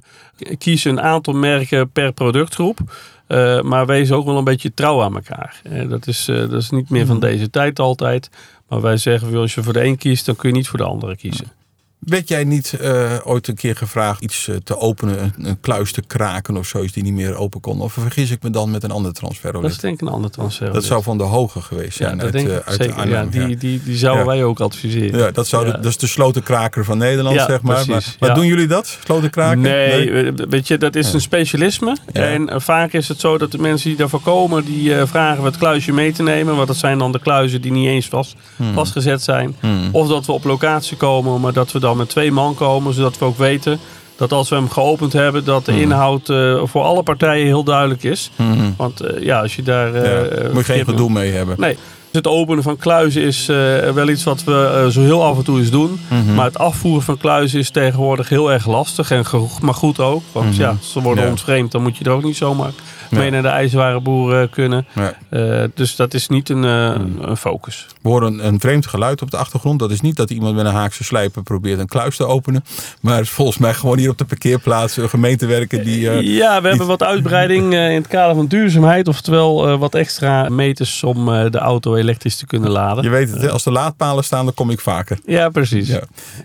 kiezen 0.58 0.91
een 0.91 1.01
aantal 1.01 1.34
merken 1.34 1.89
per 1.91 2.12
productgroep. 2.12 2.79
Eh, 3.27 3.62
maar 3.62 3.86
wees 3.86 4.12
ook 4.12 4.25
wel 4.25 4.38
een 4.38 4.43
beetje 4.43 4.73
trouw 4.73 5.01
aan 5.01 5.15
elkaar. 5.15 5.62
Eh, 5.63 5.89
dat, 5.89 6.07
is, 6.07 6.27
eh, 6.27 6.36
dat 6.36 6.62
is 6.62 6.69
niet 6.69 6.89
meer 6.89 7.01
Hmm. 7.01 7.09
van 7.09 7.19
deze 7.19 7.49
tijd 7.49 7.79
altijd. 7.79 8.29
Maar 8.67 8.81
wij 8.81 8.97
zeggen, 8.97 9.36
als 9.36 9.53
je 9.53 9.63
voor 9.63 9.73
de 9.73 9.83
een 9.83 9.97
kiest, 9.97 10.25
dan 10.25 10.36
kun 10.36 10.49
je 10.49 10.55
niet 10.55 10.67
voor 10.67 10.79
de 10.79 10.86
andere 10.86 11.15
kiezen. 11.15 11.47
Werd 12.05 12.27
jij 12.27 12.43
niet 12.43 12.73
eh, 12.73 13.11
ooit 13.23 13.47
een 13.47 13.55
keer 13.55 13.75
gevraagd 13.75 14.21
iets 14.21 14.47
eh, 14.47 14.55
te 14.63 14.77
openen, 14.77 15.19
een, 15.37 15.47
een 15.47 15.59
kluis 15.61 15.91
te 15.91 16.01
kraken 16.07 16.57
of 16.57 16.67
zoiets 16.67 16.93
die 16.93 17.03
niet 17.03 17.13
meer 17.13 17.35
open 17.35 17.59
kon? 17.61 17.81
Of 17.81 17.93
vergis 17.93 18.31
ik 18.31 18.43
me 18.43 18.49
dan 18.49 18.71
met 18.71 18.83
een 18.83 18.91
ander 18.91 19.13
transfer? 19.13 19.51
Dat 19.53 19.63
is 19.63 19.77
denk 19.77 19.93
ik 19.93 20.01
een 20.07 20.13
ander 20.13 20.31
transfer. 20.31 20.73
Dat 20.73 20.83
zou 20.83 21.03
van 21.03 21.17
de 21.17 21.23
hoge 21.23 21.61
geweest 21.61 21.97
ja, 21.99 22.05
zijn 22.05 22.17
dat 22.17 22.23
uit, 22.25 22.33
denk 22.33 22.47
eh, 22.47 22.55
ik 22.55 22.63
uit 22.65 22.77
zeker. 22.81 22.95
Arnhem. 22.95 23.29
ja, 23.31 23.45
die, 23.45 23.57
die, 23.57 23.81
die 23.83 23.95
zouden 23.97 24.23
Ja. 24.25 24.29
wij 24.31 24.43
ook 24.43 24.59
adviseren. 24.59 25.19
Ja, 25.19 25.31
dat, 25.31 25.47
zou 25.47 25.65
Ja. 25.65 25.71
De, 25.71 25.77
dat 25.77 25.85
is 25.91 25.97
de 25.97 26.07
slotenkraker 26.07 26.85
van 26.85 26.97
Nederland, 26.97 27.35
Ja, 27.35 27.45
zeg 27.45 27.61
maar. 27.61 27.73
precies, 27.85 27.89
maar 27.89 28.15
maar 28.19 28.29
ja. 28.29 28.35
doen 28.35 28.45
jullie 28.45 28.67
dat? 28.67 28.97
Slotenkraken? 29.05 29.61
Nee, 29.61 30.31
weet 30.31 30.67
je, 30.67 30.77
dat 30.77 30.95
is 30.95 31.13
een 31.13 31.21
specialisme. 31.21 31.97
Ja. 32.13 32.21
En 32.23 32.61
vaak 32.61 32.93
is 32.93 33.07
het 33.07 33.19
zo 33.19 33.37
dat 33.37 33.51
de 33.51 33.57
mensen 33.57 33.89
die 33.89 33.97
daarvoor 33.97 34.21
komen, 34.21 34.65
die 34.65 34.95
vragen 35.05 35.41
we 35.43 35.47
het 35.49 35.57
kluisje 35.57 35.91
mee 35.91 36.11
te 36.11 36.23
nemen. 36.23 36.55
Want 36.55 36.67
dat 36.67 36.77
zijn 36.77 36.97
dan 36.97 37.11
de 37.11 37.19
kluizen 37.19 37.61
die 37.61 37.71
niet 37.71 37.87
eens 37.87 38.07
vast, 38.07 38.35
Hmm. 38.55 38.73
vastgezet 38.73 39.21
zijn. 39.21 39.55
Hmm. 39.59 39.89
Of 39.91 40.07
dat 40.07 40.25
we 40.25 40.31
op 40.31 40.43
locatie 40.43 40.97
komen, 40.97 41.41
maar 41.41 41.53
dat 41.53 41.71
we 41.71 41.79
dan 41.79 41.92
met 41.95 42.10
twee 42.10 42.32
man 42.32 42.56
komen. 42.56 42.93
Zodat 42.93 43.17
we 43.17 43.25
ook 43.25 43.38
weten 43.38 43.79
dat 44.15 44.32
als 44.32 44.49
we 44.49 44.56
hem 44.56 44.69
geopend 44.69 45.13
hebben, 45.13 45.45
dat 45.45 45.65
de 45.65 45.71
Hmm. 45.71 45.82
inhoud 45.82 46.29
eh, 46.29 46.62
voor 46.63 46.82
alle 46.84 47.03
partijen 47.03 47.45
heel 47.45 47.63
duidelijk 47.63 48.03
is. 48.03 48.32
Hmm. 48.36 48.73
Want 48.77 49.01
eh, 49.01 49.23
ja, 49.23 49.41
als 49.41 49.56
je 49.56 49.63
daar... 49.63 49.93
eh, 49.93 50.03
Ja, 50.03 50.21
eh, 50.27 50.53
Moet 50.53 50.65
je 50.65 50.73
geen 50.73 50.86
gedoe 50.86 51.10
mee 51.10 51.32
hebben. 51.32 51.56
Nee. 51.60 51.77
Het 52.12 52.27
openen 52.27 52.63
van 52.63 52.77
kluizen 52.77 53.21
is 53.21 53.45
wel 53.93 54.10
iets 54.10 54.23
wat 54.23 54.43
we 54.43 54.88
zo 54.91 55.01
heel 55.01 55.23
af 55.23 55.38
en 55.38 55.43
toe 55.43 55.60
eens 55.60 55.69
doen. 55.69 55.99
Mhm. 56.08 56.34
Maar 56.34 56.45
het 56.45 56.58
afvoeren 56.58 57.03
van 57.03 57.17
kluizen 57.17 57.60
is 57.60 57.69
tegenwoordig 57.69 58.29
heel 58.29 58.51
erg 58.51 58.67
lastig. 58.67 59.12
En 59.12 59.25
ge- 59.25 59.47
maar 59.62 59.73
goed 59.73 59.99
ook. 59.99 60.23
Want 60.32 60.56
ja, 60.56 60.77
ze 60.82 61.01
worden 61.01 61.23
Ja. 61.23 61.29
ontvreemd. 61.29 61.71
Dan 61.71 61.82
moet 61.82 61.97
je 61.97 62.03
er 62.03 62.12
ook 62.12 62.23
niet 62.23 62.36
zomaar. 62.38 62.71
Mee 63.13 63.30
naar 63.32 63.41
de 63.41 63.47
ijzerwarenboer 63.47 64.41
eh, 64.41 64.47
kunnen. 64.52 64.86
Eh, 65.30 65.63
dus 65.73 65.95
dat 65.95 66.13
is 66.13 66.28
niet 66.28 66.49
een, 66.49 66.63
eh, 66.63 66.95
Mhm. 66.95 67.30
een 67.30 67.38
focus. 67.38 67.88
We 68.02 68.10
horen 68.10 68.34
een, 68.34 68.47
een 68.47 68.60
vreemd 68.60 68.88
geluid 68.88 69.21
op 69.21 69.32
de 69.32 69.38
achtergrond. 69.38 69.80
Dat 69.80 69.91
is 69.91 70.02
niet 70.02 70.15
dat 70.15 70.30
iemand 70.30 70.56
met 70.56 70.65
een 70.65 70.71
haakse 70.73 71.04
slijper 71.04 71.43
probeert 71.43 71.80
een 71.80 71.88
kluis 71.88 72.15
te 72.15 72.26
openen. 72.26 72.63
Maar 73.02 73.26
volgens 73.26 73.58
mij 73.58 73.73
gewoon 73.73 73.97
hier 73.97 74.10
op 74.10 74.17
de 74.17 74.26
parkeerplaats 74.26 74.97
een 74.97 75.10
gemeentewerker 75.10 75.84
die... 75.84 75.99
ja, 76.23 76.62
we 76.62 76.67
hebben 76.67 76.88
wat 76.88 77.04
uitbreiding 77.04 77.73
in 77.73 77.80
het 77.80 78.08
kader 78.08 78.36
van 78.36 78.47
duurzaamheid. 78.47 79.08
Oftewel 79.08 79.78
wat 79.78 79.95
extra 79.95 80.49
meters 80.49 81.04
om 81.04 81.26
de 81.26 81.58
auto 81.58 81.95
elektrisch 81.95 82.36
te 82.36 82.45
kunnen 82.45 82.69
laden. 82.71 83.04
je 83.04 83.10
weet 83.10 83.30
het, 83.30 83.41
hè, 83.41 83.49
als 83.49 83.65
er 83.65 83.71
laadpalen 83.71 84.23
staan, 84.23 84.45
dan 84.45 84.54
kom 84.54 84.69
ik 84.69 84.80
vaker. 84.80 85.17
Ja, 85.26 85.49
precies. 85.49 85.88
Ja. 85.88 86.02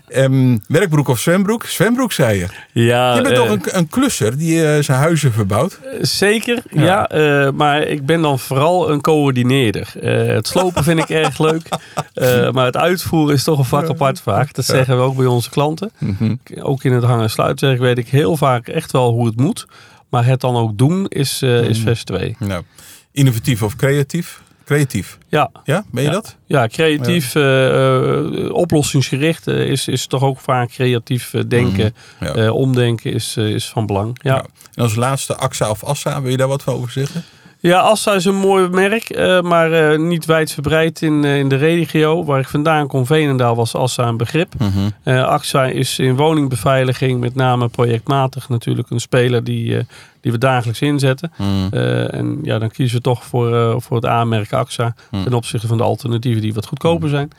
Ehm, 0.07 0.57
werkbroek 0.67 1.07
of 1.07 1.19
zwembroek? 1.19 1.65
Zwembroek, 1.65 2.11
zei 2.11 2.39
je. 2.39 2.45
Ja, 2.71 3.15
je 3.15 3.21
bent 3.21 3.35
toch 3.35 3.49
een, 3.49 3.61
een 3.65 3.87
klusser 3.87 4.37
die 4.37 4.83
zijn 4.83 4.99
huizen 4.99 5.31
verbouwt? 5.33 5.79
Zeker, 6.01 6.58
Ja. 6.71 6.83
ja. 6.83 7.07
eh, 7.09 7.51
maar 7.51 7.81
ik 7.81 8.05
ben 8.05 8.21
dan 8.21 8.39
vooral 8.39 8.89
een 8.91 9.01
coördineerder. 9.01 9.91
Eh, 10.01 10.27
het 10.35 10.47
slopen 10.47 10.83
vind 10.83 10.99
ik 10.99 11.09
erg 11.09 11.39
leuk. 11.39 11.67
Eh, 12.13 12.51
maar 12.51 12.65
het 12.65 12.77
uitvoeren 12.77 13.35
is 13.35 13.43
toch 13.43 13.57
een 13.59 13.65
vak 13.65 13.89
apart 13.89 14.21
vaak. 14.21 14.53
Dat 14.53 14.65
zeggen 14.65 14.95
we 14.97 15.03
ook 15.03 15.15
bij 15.15 15.25
onze 15.25 15.49
klanten. 15.49 15.91
Mhm. 15.97 16.35
Ook 16.61 16.83
in 16.83 16.91
het 16.93 17.03
hang- 17.03 17.21
en 17.21 17.29
sluitwerk 17.29 17.79
weet 17.79 17.97
ik 17.97 18.07
heel 18.07 18.37
vaak 18.37 18.67
echt 18.67 18.91
wel 18.91 19.11
hoe 19.11 19.25
het 19.25 19.35
moet. 19.39 19.65
Maar 20.09 20.25
het 20.25 20.41
dan 20.41 20.55
ook 20.55 20.77
doen 20.77 21.05
is, 21.07 21.41
is 21.41 21.79
vers 21.79 22.03
2. 22.03 22.35
Nou, 22.39 22.63
innovatief 23.11 23.63
of 23.63 23.75
creatief? 23.75 24.41
Creatief. 24.65 25.17
Ja, 25.27 25.49
Ja, 25.63 25.83
ben 25.91 26.03
je 26.03 26.09
Ja. 26.09 26.15
dat? 26.15 26.35
ja 26.45 26.67
creatief, 26.67 27.35
eh, 27.35 28.53
oplossingsgericht 28.53 29.47
is, 29.47 29.87
is 29.87 30.07
toch 30.07 30.23
ook 30.23 30.39
vaak 30.39 30.69
creatief 30.69 31.33
denken. 31.47 31.93
Ja. 32.19 32.33
eh, 32.33 32.53
omdenken 32.55 33.13
is, 33.13 33.37
is 33.37 33.69
van 33.69 33.85
belang. 33.85 34.17
Ja. 34.23 34.45
En 34.79 34.85
als 34.85 34.95
laatste 34.95 35.35
AXA 35.35 35.69
of 35.69 35.83
ASSA, 35.83 36.21
wil 36.21 36.31
je 36.31 36.37
daar 36.37 36.47
wat 36.47 36.67
over 36.67 36.91
zeggen? 36.91 37.23
Ja, 37.59 37.79
Assa 37.79 38.13
is 38.13 38.25
een 38.25 38.35
mooi 38.35 38.69
merk, 38.69 39.17
uh, 39.17 39.41
maar 39.41 39.93
uh, 39.93 39.99
niet 39.99 40.25
wijdverbreid 40.25 41.01
in, 41.01 41.23
uh, 41.23 41.37
in 41.37 41.49
de 41.49 41.55
regio. 41.55 42.25
Waar 42.25 42.39
ik 42.39 42.47
vandaan 42.47 42.87
kom, 42.87 43.05
Veenendaal, 43.05 43.55
was 43.55 43.75
Assa 43.75 44.07
een 44.07 44.17
begrip. 44.17 44.53
Mm 44.57 44.71
-hmm. 44.71 45.17
AXA 45.17 45.65
is 45.65 45.99
in 45.99 46.15
woningbeveiliging, 46.15 47.19
met 47.19 47.35
name 47.35 47.67
projectmatig 47.67 48.49
natuurlijk, 48.49 48.89
een 48.89 48.99
speler 48.99 49.43
die, 49.43 49.87
die 50.21 50.31
we 50.31 50.37
dagelijks 50.37 50.81
inzetten. 50.81 51.31
Mm. 51.37 51.69
en 51.71 52.39
ja, 52.43 52.59
dan 52.59 52.71
kiezen 52.71 52.97
we 52.97 53.03
toch 53.03 53.25
voor, 53.25 53.81
voor 53.81 53.95
het 53.95 54.05
aanmerk 54.05 54.53
AXA 54.53 54.95
mm. 55.11 55.23
ten 55.23 55.33
opzichte 55.33 55.67
van 55.67 55.77
de 55.77 55.83
alternatieven 55.83 56.41
die 56.41 56.53
wat 56.53 56.65
goedkoper 56.65 57.09
zijn. 57.09 57.29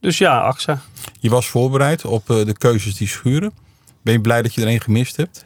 Dus 0.00 0.18
ja, 0.18 0.38
AXA. 0.38 0.80
Je 1.20 1.30
was 1.30 1.46
voorbereid 1.46 2.04
op 2.04 2.26
de 2.26 2.54
keuzes 2.58 2.96
die 2.96 3.08
schuren. 3.08 3.52
Ben 4.02 4.12
je 4.12 4.20
blij 4.20 4.42
dat 4.42 4.54
je 4.54 4.60
er 4.60 4.66
één 4.68 4.80
gemist 4.80 5.16
hebt? 5.16 5.44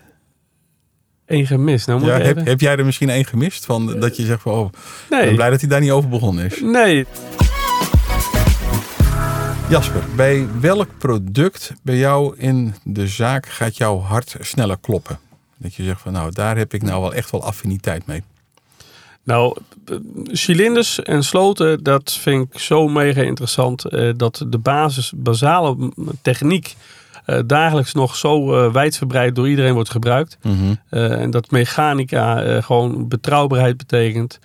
Eén 1.29 1.47
gemist. 1.47 1.87
Nou, 1.87 2.01
moet 2.01 2.09
ja, 2.09 2.19
heb, 2.19 2.45
heb, 2.45 2.61
jij 2.61 2.77
er 2.77 2.85
misschien 2.85 3.11
één 3.11 3.25
gemist? 3.25 3.65
Van, 3.65 4.01
dat 4.01 4.17
je 4.17 4.25
zegt 4.25 4.43
van, 4.43 4.53
oh, 4.53 4.73
nee. 5.11 5.25
ben 5.25 5.35
blij 5.35 5.51
dat 5.51 5.61
hij 5.61 5.69
daar 5.69 5.81
niet 5.81 5.91
over 5.91 6.09
begonnen 6.09 6.45
is. 6.45 6.61
Nee. 6.61 7.07
Jasper, 9.69 10.03
bij 10.17 10.47
welk 10.61 10.89
product 10.99 11.73
bij 11.83 11.97
jou 11.97 12.35
in 12.37 12.75
de 12.85 13.07
zaak 13.07 13.47
gaat 13.47 13.77
jouw 13.77 13.99
hart 13.99 14.37
sneller 14.41 14.79
kloppen? 14.81 15.19
Dat 15.57 15.75
je 15.75 15.85
zegt 15.85 16.01
van, 16.01 16.13
nou, 16.13 16.33
daar 16.33 16.57
heb 16.57 16.75
ik 16.75 16.83
nou 16.83 17.01
wel 17.01 17.15
echt 17.15 17.31
wel 17.31 17.45
affiniteit 17.45 18.07
mee. 18.07 18.23
Nou, 19.23 19.57
cilinders 20.25 21.03
en 21.03 21.25
sloten, 21.25 21.83
dat 21.83 22.13
vind 22.13 22.55
ik 22.55 22.61
zo 22.61 22.89
mega 22.89 23.23
interessant. 23.23 23.85
Eh, 23.85 24.11
dat 24.17 24.45
de 24.49 24.59
basis, 24.59 25.13
basale 25.17 25.93
techniek 26.23 26.77
uh, 27.31 27.39
dagelijks 27.47 27.95
nog 27.95 28.17
zo 28.17 28.55
uh, 28.55 28.73
wijdverbreid 28.73 29.35
door 29.35 29.49
iedereen 29.49 29.75
wordt 29.75 29.91
gebruikt. 29.91 30.39
Mhm. 30.43 30.55
Eh, 30.89 31.21
en 31.21 31.31
dat 31.31 31.51
mechanica 31.51 32.61
gewoon 32.61 33.09
betrouwbaarheid 33.09 33.77
betekent. 33.77 34.39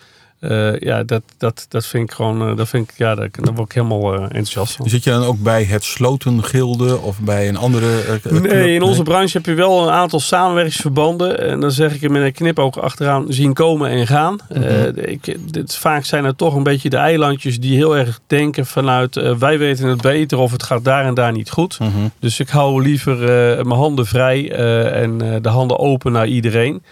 Uh, 0.44 0.80
ja, 0.80 1.04
dat, 1.04 1.22
dat, 1.38 1.66
dat 1.70 1.86
vind 1.86 2.10
ik 2.10 2.16
gewoon, 2.16 2.50
uh, 2.50 2.58
dat 2.58 2.70
vind 2.70 2.90
ik, 2.90 2.98
ja, 2.98 3.16
daar, 3.16 3.30
daar 3.32 3.54
word 3.54 3.70
ik 3.70 3.76
helemaal 3.76 4.16
uh, 4.16 4.22
enthousiast 4.22 4.76
van. 4.76 4.90
Zit 4.90 5.04
je 5.04 5.10
dan 5.10 5.24
ook 5.24 5.40
bij 5.40 5.64
het 5.64 5.84
Slotengilde 5.84 7.00
of 7.00 7.20
bij 7.20 7.48
een 7.48 7.58
andere 7.58 7.88
Nee, 8.30 8.74
in 8.74 8.82
onze 8.82 9.04
branche 9.04 9.38
heb 9.38 9.46
je 9.46 9.54
wel 9.54 9.84
een 9.84 9.94
aantal 9.94 10.20
samenwerkingsverbanden. 10.20 11.40
En 11.40 11.60
dan 11.60 11.72
zeg 11.72 11.96
ik 11.96 12.04
er 12.04 12.12
met 12.12 12.24
een 12.24 12.32
knip 12.32 12.60
ook 12.60 12.78
achteraan 12.78 13.26
zien 13.30 13.54
komen 13.54 13.90
en 13.90 14.08
gaan. 14.08 14.40
Mhm. 14.50 14.92
ik, 14.96 15.38
dit, 15.54 15.76
vaak 15.76 16.06
zijn 16.06 16.26
er 16.26 16.36
toch 16.36 16.56
een 16.56 16.64
beetje 16.64 16.90
de 16.90 16.98
eilandjes 16.98 17.60
die 17.60 17.76
heel 17.76 17.98
erg 17.98 18.20
denken 18.28 18.66
vanuit 18.66 19.38
wij 19.38 19.58
weten 19.58 19.88
het 19.88 20.02
beter 20.02 20.38
of 20.38 20.52
het 20.52 20.64
gaat 20.64 20.84
daar 20.84 21.06
en 21.06 21.14
daar 21.14 21.32
niet 21.32 21.50
goed. 21.50 21.80
Mhm. 21.80 21.90
Dus 22.20 22.40
ik 22.40 22.50
hou 22.50 22.84
liever 22.84 23.18
mijn 23.66 23.80
handen 23.80 24.06
vrij 24.06 24.52
en 24.92 25.18
de 25.42 25.50
handen 25.50 25.80
open 25.80 26.12
naar 26.12 26.28
iedereen. 26.28 26.84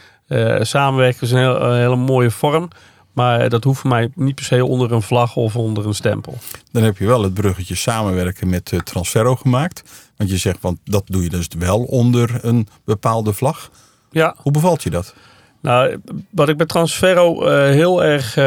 samenwerken 0.62 1.22
is 1.22 1.32
een, 1.32 1.38
heel, 1.38 1.62
een 1.62 1.80
hele 1.80 1.96
mooie 1.96 2.32
vorm. 2.32 2.70
Maar 3.14 3.50
dat 3.50 3.64
hoeft 3.64 3.80
voor 3.80 3.90
mij 3.90 4.12
niet 4.16 4.36
per 4.36 4.44
se 4.44 4.66
onder 4.66 4.92
een 4.92 5.02
vlag 5.02 5.36
of 5.36 5.56
onder 5.56 5.88
een 5.88 5.94
stempel. 5.94 6.38
Dan 6.72 6.84
heb 6.84 6.98
je 6.98 7.06
wel 7.06 7.24
het 7.24 7.34
bruggetje 7.34 7.76
samenwerken 7.76 8.50
met 8.50 8.72
uh, 8.72 8.80
Transferro 8.80 9.36
gemaakt. 9.36 9.84
Want 10.18 10.30
je 10.30 10.38
zegt, 10.38 10.62
want 10.62 10.80
dat 10.84 11.04
doe 11.06 11.24
je 11.24 11.30
dus 11.30 11.48
wel 11.60 11.84
onder 11.84 12.40
een 12.42 12.68
bepaalde 12.86 13.34
vlag. 13.34 13.70
Ja. 14.12 14.36
Hoe 14.38 14.52
bevalt 14.52 14.84
je 14.84 14.90
dat? 14.90 15.14
Nou, 15.62 16.02
wat 16.30 16.50
ik 16.50 16.58
bij 16.58 16.66
Transferro 16.66 17.48
uh, 17.48 17.64
heel 17.64 18.04
erg 18.04 18.38
uh, 18.38 18.44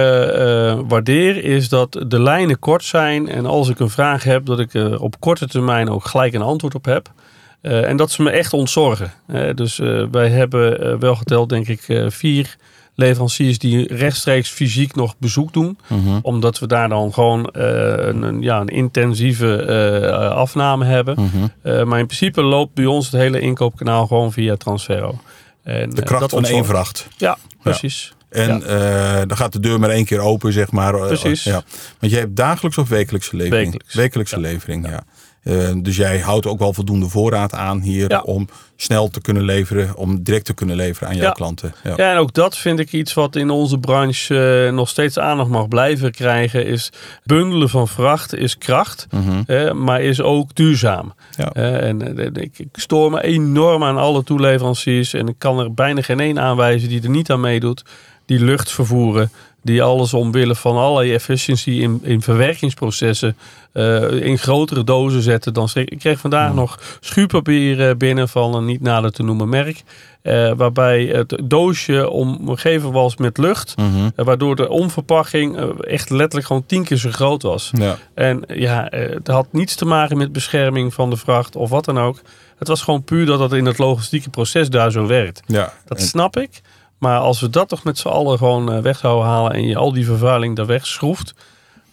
waardeer, 0.89 1.45
is 1.45 1.69
dat 1.69 2.05
de 2.07 2.21
lijnen 2.21 2.59
kort 2.59 2.85
zijn. 2.85 3.29
En 3.29 3.47
als 3.47 3.69
ik 3.69 3.79
een 3.79 3.91
vraag 3.91 4.25
heb, 4.25 4.47
dat 4.47 4.59
ik 4.59 4.75
er 4.75 5.01
op 5.01 5.21
korte 5.21 5.49
termijn 5.49 5.91
ook 5.91 6.05
gelijk 6.05 6.35
een 6.35 6.43
antwoord 6.43 6.75
op 6.75 6.85
heb. 6.85 7.13
en 7.61 7.97
dat 7.97 8.11
ze 8.11 8.23
me 8.23 8.31
echt 8.31 8.53
ontzorgen. 8.53 9.13
dus 9.55 9.77
wij 10.11 10.29
hebben 10.29 10.99
wel 10.99 11.15
geteld, 11.15 11.49
denk 11.49 11.69
ik, 11.69 12.05
vier 12.09 12.57
leveranciers 12.95 13.59
die 13.59 13.95
rechtstreeks 13.95 14.51
fysiek 14.51 14.95
nog 14.95 15.15
bezoek 15.19 15.53
doen. 15.53 15.79
Mhm. 15.87 16.19
Omdat 16.23 16.59
we 16.59 16.67
daar 16.67 16.89
dan 16.89 17.13
gewoon 17.13 17.53
uh, 17.57 17.63
een, 17.97 18.43
ja, 18.43 18.61
een 18.61 18.69
intensieve 18.69 19.67
uh, 19.69 20.29
afname 20.29 20.85
hebben. 20.85 21.17
Mm 21.21 21.53
maar 21.65 21.99
in 21.99 22.07
principe 22.07 22.43
loopt 22.43 22.75
bij 22.75 22.87
ons 22.87 23.11
het 23.11 23.21
hele 23.21 23.41
inkoopkanaal 23.41 24.07
gewoon 24.07 24.33
via 24.33 24.57
Transferro. 24.57 25.19
En, 25.63 25.91
de 25.91 26.03
kracht 26.03 26.31
van 26.31 26.45
één 26.45 26.65
vracht. 26.65 27.09
Ja, 27.17 27.39
precies. 27.63 28.15
En 28.29 28.63
ja. 28.67 29.25
dan 29.25 29.37
gaat 29.37 29.53
de 29.53 29.61
deur 29.61 29.81
maar 29.81 29.91
één 29.91 30.05
keer 30.05 30.21
open, 30.21 30.53
zeg 30.53 30.71
maar. 30.71 31.07
Precies. 31.07 31.45
Ja. 31.45 31.63
Want 31.99 32.13
je 32.13 32.19
hebt 32.19 32.37
dagelijks 32.37 32.79
of 32.79 32.89
wekelijkse 32.89 33.37
levering? 33.37 33.65
Wekelijks. 33.65 33.95
Wekelijkse 33.95 34.41
levering, 34.41 34.89
ja. 34.89 35.05
Uh, 35.45 35.71
dus 35.77 35.97
jij 35.97 36.19
houdt 36.19 36.47
ook 36.47 36.59
wel 36.59 36.73
voldoende 36.73 37.09
voorraad 37.09 37.55
aan 37.55 37.81
hier 37.81 38.23
om 38.23 38.49
snel 38.77 39.09
te 39.09 39.21
kunnen 39.21 39.43
leveren, 39.43 39.97
om 39.97 40.23
direct 40.23 40.45
te 40.45 40.55
kunnen 40.55 40.77
leveren 40.77 41.09
aan 41.09 41.17
jouw 41.17 41.33
klanten. 41.33 41.75
Ja. 41.83 41.93
ja. 41.97 42.13
en 42.13 42.17
ook 42.17 42.33
dat 42.33 42.57
vind 42.59 42.79
ik 42.79 42.93
iets 42.93 43.15
wat 43.15 43.37
in 43.37 43.51
onze 43.51 43.79
branche 43.79 44.65
uh, 44.67 44.73
nog 44.73 44.89
steeds 44.89 45.19
aandacht 45.19 45.49
mag 45.49 45.69
blijven 45.69 46.11
krijgen. 46.11 46.67
Is 46.67 46.93
bundelen 47.25 47.69
van 47.69 47.89
vracht 47.89 48.35
is 48.35 48.59
kracht, 48.59 49.07
uh, 49.47 49.73
maar 49.73 50.03
is 50.03 50.21
ook 50.21 50.55
duurzaam. 50.55 51.15
en 51.53 52.17
ik, 52.35 52.59
ik, 52.59 52.69
stoor 52.73 53.11
me 53.11 53.23
enorm 53.23 53.85
aan 53.85 53.97
alle 53.97 54.25
toeleveranciers 54.25 55.13
en 55.13 55.29
ik 55.29 55.39
kan 55.39 55.59
er 55.59 55.75
bijna 55.75 56.03
geen 56.03 56.21
één 56.21 56.39
aanwijzen 56.39 56.89
die 56.89 57.03
er 57.03 57.11
niet 57.11 57.31
aan 57.31 57.41
meedoet. 57.41 57.85
Die 58.27 58.41
lucht 58.41 58.73
vervoeren, 58.73 59.31
die 59.65 59.83
alles 59.83 60.15
omwille 60.15 60.55
van 60.55 60.77
allerlei 60.77 61.13
efficiëntie 61.13 61.81
in, 61.81 62.01
in 62.03 62.23
verwerkingsprocessen 62.23 63.37
uh, 63.73 64.11
in 64.11 64.39
grotere 64.39 64.85
dozen 64.85 65.23
zetten 65.23 65.53
dan 65.53 65.69
Ik 65.75 65.99
kreeg 65.99 66.21
vandaag 66.21 66.55
nog 66.55 66.99
schuurpapier 67.01 67.89
uh, 67.89 67.95
binnen 67.97 68.29
van 68.29 68.55
een 68.55 68.65
niet 68.65 68.81
nader 68.81 69.13
te 69.13 69.23
noemen 69.23 69.49
merk. 69.49 69.83
Uh, 70.23 70.53
waarbij 70.57 71.05
het 71.05 71.43
doosje 71.45 72.11
omgeven 72.11 72.93
was 72.93 73.17
met 73.17 73.39
lucht. 73.39 73.75
Mm 73.77 74.13
waardoor 74.15 74.57
de 74.57 74.69
omverpakking 74.69 75.59
echt 75.81 76.11
letterlijk 76.11 76.47
gewoon 76.47 76.67
tien 76.67 76.85
keer 76.85 76.97
zo 76.97 77.11
groot 77.11 77.43
was. 77.43 77.71
Ja. 77.73 77.99
En 78.15 78.43
ja, 78.47 78.87
het 78.91 79.27
had 79.27 79.47
niets 79.51 79.75
te 79.75 79.85
maken 79.85 80.17
met 80.17 80.33
bescherming 80.33 80.95
van 80.95 81.11
de 81.11 81.17
vracht 81.17 81.57
of 81.57 81.71
wat 81.71 81.85
dan 81.85 81.99
ook. 81.99 82.21
Het 82.59 82.69
was 82.69 82.83
gewoon 82.83 83.05
puur 83.05 83.27
dat 83.27 83.41
het 83.41 83.53
in 83.53 83.67
het 83.67 83.79
logistieke 83.79 84.31
proces 84.31 84.71
daar 84.71 84.91
zo 84.91 85.07
werkt. 85.07 85.43
Ja. 85.47 85.73
Dat 85.85 86.01
snap 86.01 86.37
ik. 86.37 86.61
Maar 87.05 87.19
als 87.19 87.41
we 87.41 87.51
dat 87.51 87.69
toch 87.69 87.85
met 87.85 87.99
z'n 87.99 88.09
allen 88.09 88.39
gewoon 88.39 88.73
eh, 88.73 88.79
weg 88.79 88.99
zouden 88.99 89.27
halen 89.29 89.53
en 89.53 89.67
je 89.67 89.77
al 89.77 89.93
die 89.93 90.05
vervuiling 90.05 90.57
daar 90.57 90.67
wegschroeft, 90.67 91.35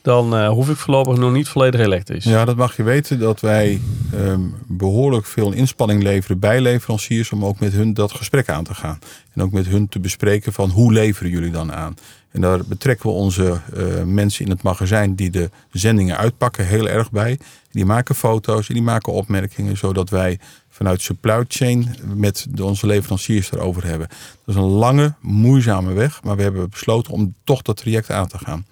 dan 0.02 0.38
uh, 0.38 0.50
hoef 0.50 0.70
ik 0.70 0.78
voorlopig 0.78 1.18
nog 1.18 1.32
niet 1.32 1.48
volledig 1.48 1.80
elektrisch. 1.80 2.24
Ja, 2.24 2.46
dat 2.46 2.56
mag 2.56 2.76
je 2.76 2.84
weten 2.84 3.20
dat 3.20 3.40
wij 3.40 3.82
ehm, 4.14 4.42
behoorlijk 4.68 5.26
veel 5.26 5.52
inspanning 5.52 6.04
leveren 6.04 6.40
bij 6.40 6.62
leveranciers 6.62 7.32
om 7.32 7.46
ook 7.46 7.60
met 7.60 7.74
hun 7.74 7.94
dat 7.94 8.12
gesprek 8.12 8.50
aan 8.50 8.64
te 8.64 8.74
gaan. 8.74 9.00
En 9.34 9.42
ook 9.42 9.52
met 9.52 9.68
hun 9.68 9.90
te 9.90 10.00
bespreken 10.00 10.54
van 10.54 10.70
hoe 10.70 10.94
leveren 10.94 11.32
jullie 11.32 11.52
dan 11.52 11.74
aan. 11.74 11.96
En 12.32 12.42
daar 12.42 12.66
betrekken 12.66 13.10
we 13.10 13.16
onze 13.16 13.60
uh, 13.78 14.04
mensen 14.04 14.46
in 14.46 14.52
het 14.52 14.62
magazijn 14.62 15.16
die 15.16 15.30
de 15.30 15.50
zendingen 15.72 16.18
uitpakken 16.18 16.68
heel 16.68 16.88
erg 16.88 17.12
bij. 17.12 17.40
Die 17.72 17.86
maken 17.86 18.16
foto's 18.16 18.68
en 18.68 18.74
die 18.74 18.84
maken 18.84 19.14
opmerkingen, 19.14 19.78
zodat 19.78 20.10
wij 20.10 20.40
vanuit 20.70 21.02
supply 21.02 21.46
chain 21.48 21.96
met 22.16 22.48
onze 22.62 22.88
leveranciers 22.88 23.52
erover 23.52 23.86
hebben. 23.86 24.08
Dat 24.46 24.56
is 24.56 24.62
een 24.62 24.70
lange, 24.70 25.14
moeizame 25.20 25.94
weg, 25.94 26.24
maar 26.24 26.36
we 26.36 26.42
hebben 26.42 26.70
besloten 26.70 27.14
om 27.14 27.34
toch 27.44 27.62
dat 27.62 27.78
traject 27.78 28.10
aan 28.10 28.28
te 28.28 28.38
gaan. 28.38 28.66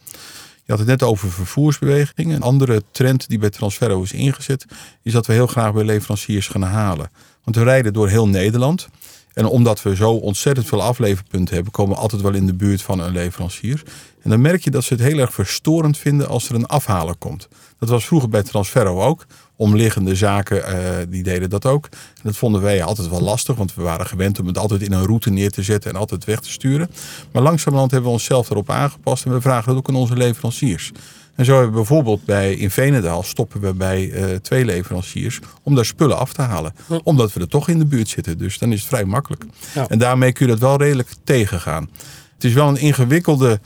Je 0.69 0.75
had 0.75 0.88
het 0.88 0.99
net 0.99 1.10
over 1.10 1.32
vervoersbewegingen. 1.32 2.36
Een 2.36 2.41
andere 2.41 2.84
trend 2.91 3.29
die 3.29 3.39
bij 3.39 3.49
Transferro 3.49 4.01
is 4.01 4.12
ingezet, 4.12 4.65
is 5.03 5.13
dat 5.13 5.25
we 5.25 5.34
heel 5.34 5.47
graag 5.47 5.73
bij 5.73 5.84
leveranciers 5.84 6.47
gaan 6.47 6.62
halen. 6.62 7.12
Want 7.43 7.55
we 7.55 7.63
rijden 7.63 7.93
door 7.93 8.10
heel 8.10 8.27
Nederland. 8.27 8.88
En 9.34 9.45
omdat 9.45 9.82
we 9.82 9.95
zo 9.95 10.12
ontzettend 10.12 10.67
veel 10.67 10.82
afleverpunten 10.82 11.55
hebben, 11.55 11.71
komen 11.71 11.95
we 11.95 12.01
altijd 12.01 12.21
wel 12.21 12.34
in 12.34 12.45
de 12.45 12.53
buurt 12.53 12.82
van 12.82 12.99
een 12.99 13.12
leverancier. 13.12 13.84
En 14.21 14.29
dan 14.29 14.41
merk 14.41 14.63
je 14.63 14.71
dat 14.71 14.84
ze 14.84 14.93
het 14.93 15.03
heel 15.03 15.17
erg 15.17 15.34
verstorend 15.34 15.97
vinden 15.97 16.27
als 16.27 16.49
er 16.49 16.55
een 16.55 16.67
afhaler 16.67 17.15
komt. 17.15 17.47
Dat 17.79 17.89
was 17.89 18.05
vroeger 18.05 18.29
bij 18.29 18.43
Transferro 18.43 19.01
ook. 19.03 19.25
Omliggende 19.59 20.15
zaken 20.15 20.57
uh, 20.57 20.89
die 21.09 21.23
deden 21.23 21.49
dat 21.49 21.65
ook. 21.65 21.87
En 21.91 22.21
dat 22.23 22.37
vonden 22.37 22.61
wij 22.61 22.83
altijd 22.83 23.09
wel 23.09 23.21
lastig, 23.21 23.55
want 23.55 23.75
we 23.75 23.81
waren 23.81 24.05
gewend 24.05 24.39
om 24.39 24.47
het 24.47 24.57
altijd 24.57 24.81
in 24.81 24.91
een 24.91 25.05
route 25.05 25.29
neer 25.29 25.51
te 25.51 25.63
zetten 25.63 25.91
en 25.91 25.97
altijd 25.97 26.25
weg 26.25 26.39
te 26.39 26.51
sturen. 26.51 26.89
Maar 27.31 27.43
langzamerhand 27.43 27.91
hebben 27.91 28.09
we 28.09 28.15
onszelf 28.15 28.49
erop 28.49 28.69
aangepast 28.69 29.25
en 29.25 29.33
we 29.33 29.41
vragen 29.41 29.67
dat 29.67 29.77
ook 29.77 29.89
aan 29.89 29.95
onze 29.95 30.15
leveranciers. 30.15 30.91
En 31.35 31.45
zo 31.45 31.51
hebben 31.51 31.71
we 31.71 31.75
bijvoorbeeld 31.75 32.25
bij 32.25 32.53
in 32.53 32.71
Venendaal 32.71 33.23
stoppen 33.23 33.61
we 33.61 33.73
bij 33.73 34.05
uh, 34.05 34.35
twee 34.35 34.65
leveranciers 34.65 35.39
om 35.63 35.75
daar 35.75 35.85
spullen 35.85 36.17
af 36.17 36.33
te 36.33 36.41
halen. 36.41 36.73
Omdat 37.03 37.33
we 37.33 37.39
er 37.39 37.47
toch 37.47 37.69
in 37.69 37.79
de 37.79 37.85
buurt 37.85 38.09
zitten. 38.09 38.37
Dus 38.37 38.57
dan 38.57 38.71
is 38.71 38.79
het 38.79 38.89
vrij 38.89 39.05
makkelijk. 39.05 39.43
Ja. 39.73 39.87
En 39.87 39.99
daarmee 39.99 40.31
kun 40.31 40.45
je 40.45 40.51
dat 40.51 40.61
wel 40.61 40.77
redelijk 40.77 41.09
tegengaan. 41.23 41.89
Het 42.33 42.43
is 42.43 42.53
wel 42.53 42.67
een 42.67 42.77
ingewikkelde 42.77 43.59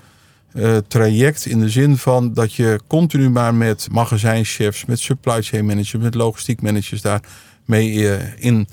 uh, 0.54 0.78
traject 0.88 1.46
in 1.46 1.60
de 1.60 1.70
zin 1.70 1.98
van 1.98 2.34
dat 2.34 2.54
je 2.54 2.80
continu 2.88 3.30
maar 3.30 3.56
met 3.56 3.88
magazijnchefs, 3.92 4.86
met 4.86 5.00
supply 5.00 5.42
chain 5.42 5.66
managers, 5.66 6.04
met 6.04 6.16
logistiek 6.16 6.62
managers 6.62 7.02
daar 7.02 7.22
mee 7.66 7.94
uh, 7.94 8.14
in 8.38 8.68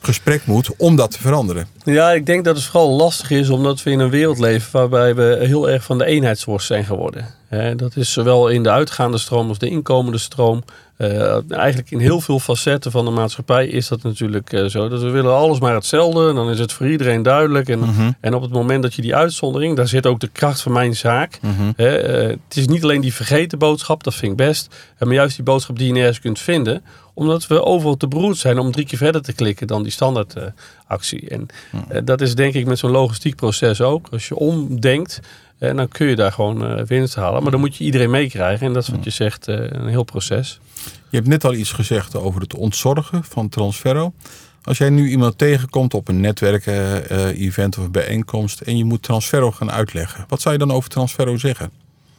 gesprek 0.00 0.46
moet 0.46 0.76
om 0.76 0.96
dat 0.96 1.10
te 1.10 1.18
veranderen. 1.18 1.66
Ja, 1.84 2.12
ik 2.12 2.26
denk 2.26 2.44
dat 2.44 2.56
het 2.56 2.64
vooral 2.64 2.90
lastig 2.90 3.30
is 3.30 3.50
omdat 3.50 3.82
we 3.82 3.90
in 3.90 3.98
een 3.98 4.10
wereld 4.10 4.38
leven 4.38 4.70
waarbij 4.72 5.14
we 5.14 5.38
heel 5.46 5.70
erg 5.70 5.84
van 5.84 5.98
de 5.98 6.04
eenheidsworst 6.04 6.66
zijn 6.66 6.84
geworden. 6.84 7.26
dat 7.76 7.96
is 7.96 8.12
zowel 8.12 8.48
in 8.48 8.62
de 8.62 8.70
uitgaande 8.70 9.18
stroom 9.18 9.48
als 9.48 9.58
de 9.58 9.68
inkomende 9.68 10.18
stroom. 10.18 10.64
Uh, 11.02 11.36
eigenlijk 11.50 11.90
in 11.90 11.98
heel 11.98 12.20
veel 12.20 12.38
facetten 12.38 12.90
van 12.90 13.04
de 13.04 13.10
maatschappij 13.10 13.66
is 13.66 13.88
dat 13.88 14.02
natuurlijk 14.02 14.52
uh, 14.52 14.66
zo. 14.66 14.88
Dat 14.88 15.02
we 15.02 15.10
willen 15.10 15.34
alles 15.34 15.60
maar 15.60 15.74
hetzelfde. 15.74 16.32
Dan 16.34 16.50
is 16.50 16.58
het 16.58 16.72
voor 16.72 16.88
iedereen 16.88 17.22
duidelijk. 17.22 17.68
En, 17.68 17.78
Mhm. 17.78 18.10
en 18.20 18.34
op 18.34 18.42
het 18.42 18.52
moment 18.52 18.82
dat 18.82 18.94
je 18.94 19.02
die 19.02 19.14
uitzondering, 19.16 19.76
daar 19.76 19.88
zit 19.88 20.06
ook 20.06 20.20
de 20.20 20.28
kracht 20.28 20.60
van 20.60 20.72
mijn 20.72 20.96
zaak. 20.96 21.38
Mhm. 21.42 21.72
Hè, 21.76 21.96
eh, 21.96 22.28
het 22.28 22.56
is 22.56 22.66
niet 22.66 22.82
alleen 22.82 23.00
die 23.00 23.14
vergeten 23.14 23.58
boodschap, 23.58 24.04
dat 24.04 24.14
vind 24.14 24.30
ik 24.32 24.36
best. 24.46 24.74
eh, 24.98 25.06
Maar 25.06 25.14
juist 25.14 25.36
die 25.36 25.44
boodschap 25.44 25.78
die 25.78 25.86
je 25.86 25.92
nergens 25.92 26.20
kunt 26.20 26.38
vinden. 26.38 26.82
Omdat 27.14 27.46
we 27.46 27.64
overal 27.64 27.96
te 27.96 28.08
beroerd 28.08 28.36
zijn 28.36 28.58
om 28.58 28.72
drie 28.72 28.86
keer 28.86 28.98
verder 28.98 29.22
te 29.22 29.32
klikken 29.32 29.66
dan 29.66 29.82
die 29.82 29.92
standaard 29.92 30.34
eh, 30.36 30.44
actie. 30.86 31.28
En 31.28 31.46
eh, 31.88 32.00
dat 32.04 32.20
is 32.20 32.34
denk 32.34 32.54
ik 32.54 32.66
met 32.66 32.78
zo'n 32.78 32.90
logistiek 32.90 33.36
proces 33.36 33.80
ook. 33.80 34.08
Als 34.12 34.28
je 34.28 34.36
omdenkt, 34.36 35.20
en 35.58 35.76
dan 35.76 35.88
kun 35.88 36.06
je 36.06 36.16
daar 36.16 36.32
gewoon 36.32 36.66
eh, 36.66 36.84
winst 36.84 37.14
halen. 37.14 37.42
Maar 37.42 37.50
dan 37.50 37.60
moet 37.60 37.76
je 37.76 37.84
iedereen 37.84 38.10
meekrijgen. 38.10 38.66
En 38.66 38.72
dat 38.72 38.82
is 38.82 38.88
wat 38.88 39.04
je 39.04 39.10
zegt, 39.10 39.48
eh, 39.48 39.56
een 39.68 39.88
heel 39.88 40.02
proces. 40.04 40.60
Je 41.10 41.16
hebt 41.16 41.28
net 41.28 41.44
al 41.44 41.54
iets 41.54 41.72
gezegd 41.72 42.16
over 42.16 42.40
het 42.40 42.54
ontzorgen 42.54 43.24
van 43.24 43.48
Transferro. 43.48 44.12
Als 44.62 44.78
jij 44.78 44.90
nu 44.90 45.08
iemand 45.08 45.38
tegenkomt 45.38 45.94
op 45.94 46.08
een 46.08 46.20
netwerk-event 46.20 47.78
of 47.78 47.84
een 47.84 47.90
bijeenkomst 47.92 48.60
en 48.60 48.76
je 48.76 48.84
moet 48.84 49.02
Transferro 49.02 49.50
gaan 49.50 49.70
uitleggen, 49.70 50.24
wat 50.28 50.40
zou 50.40 50.54
je 50.54 50.60
dan 50.60 50.72
over 50.72 50.90
Transferro 50.90 51.36
zeggen? 51.36 51.70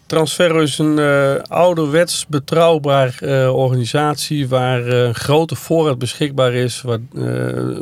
Transferro 0.05 0.59
is 0.59 0.77
een 0.77 0.99
eh, 0.99 1.35
ouderwets 1.47 2.25
betrouwbaar 2.27 3.15
eh, 3.19 3.55
organisatie 3.55 4.47
waar 4.47 4.87
eh, 4.87 5.03
een 5.03 5.15
grote 5.15 5.55
voorraad 5.55 5.97
beschikbaar 5.97 6.53
is. 6.53 6.81
Waar 6.81 6.99
eh, 7.15 7.79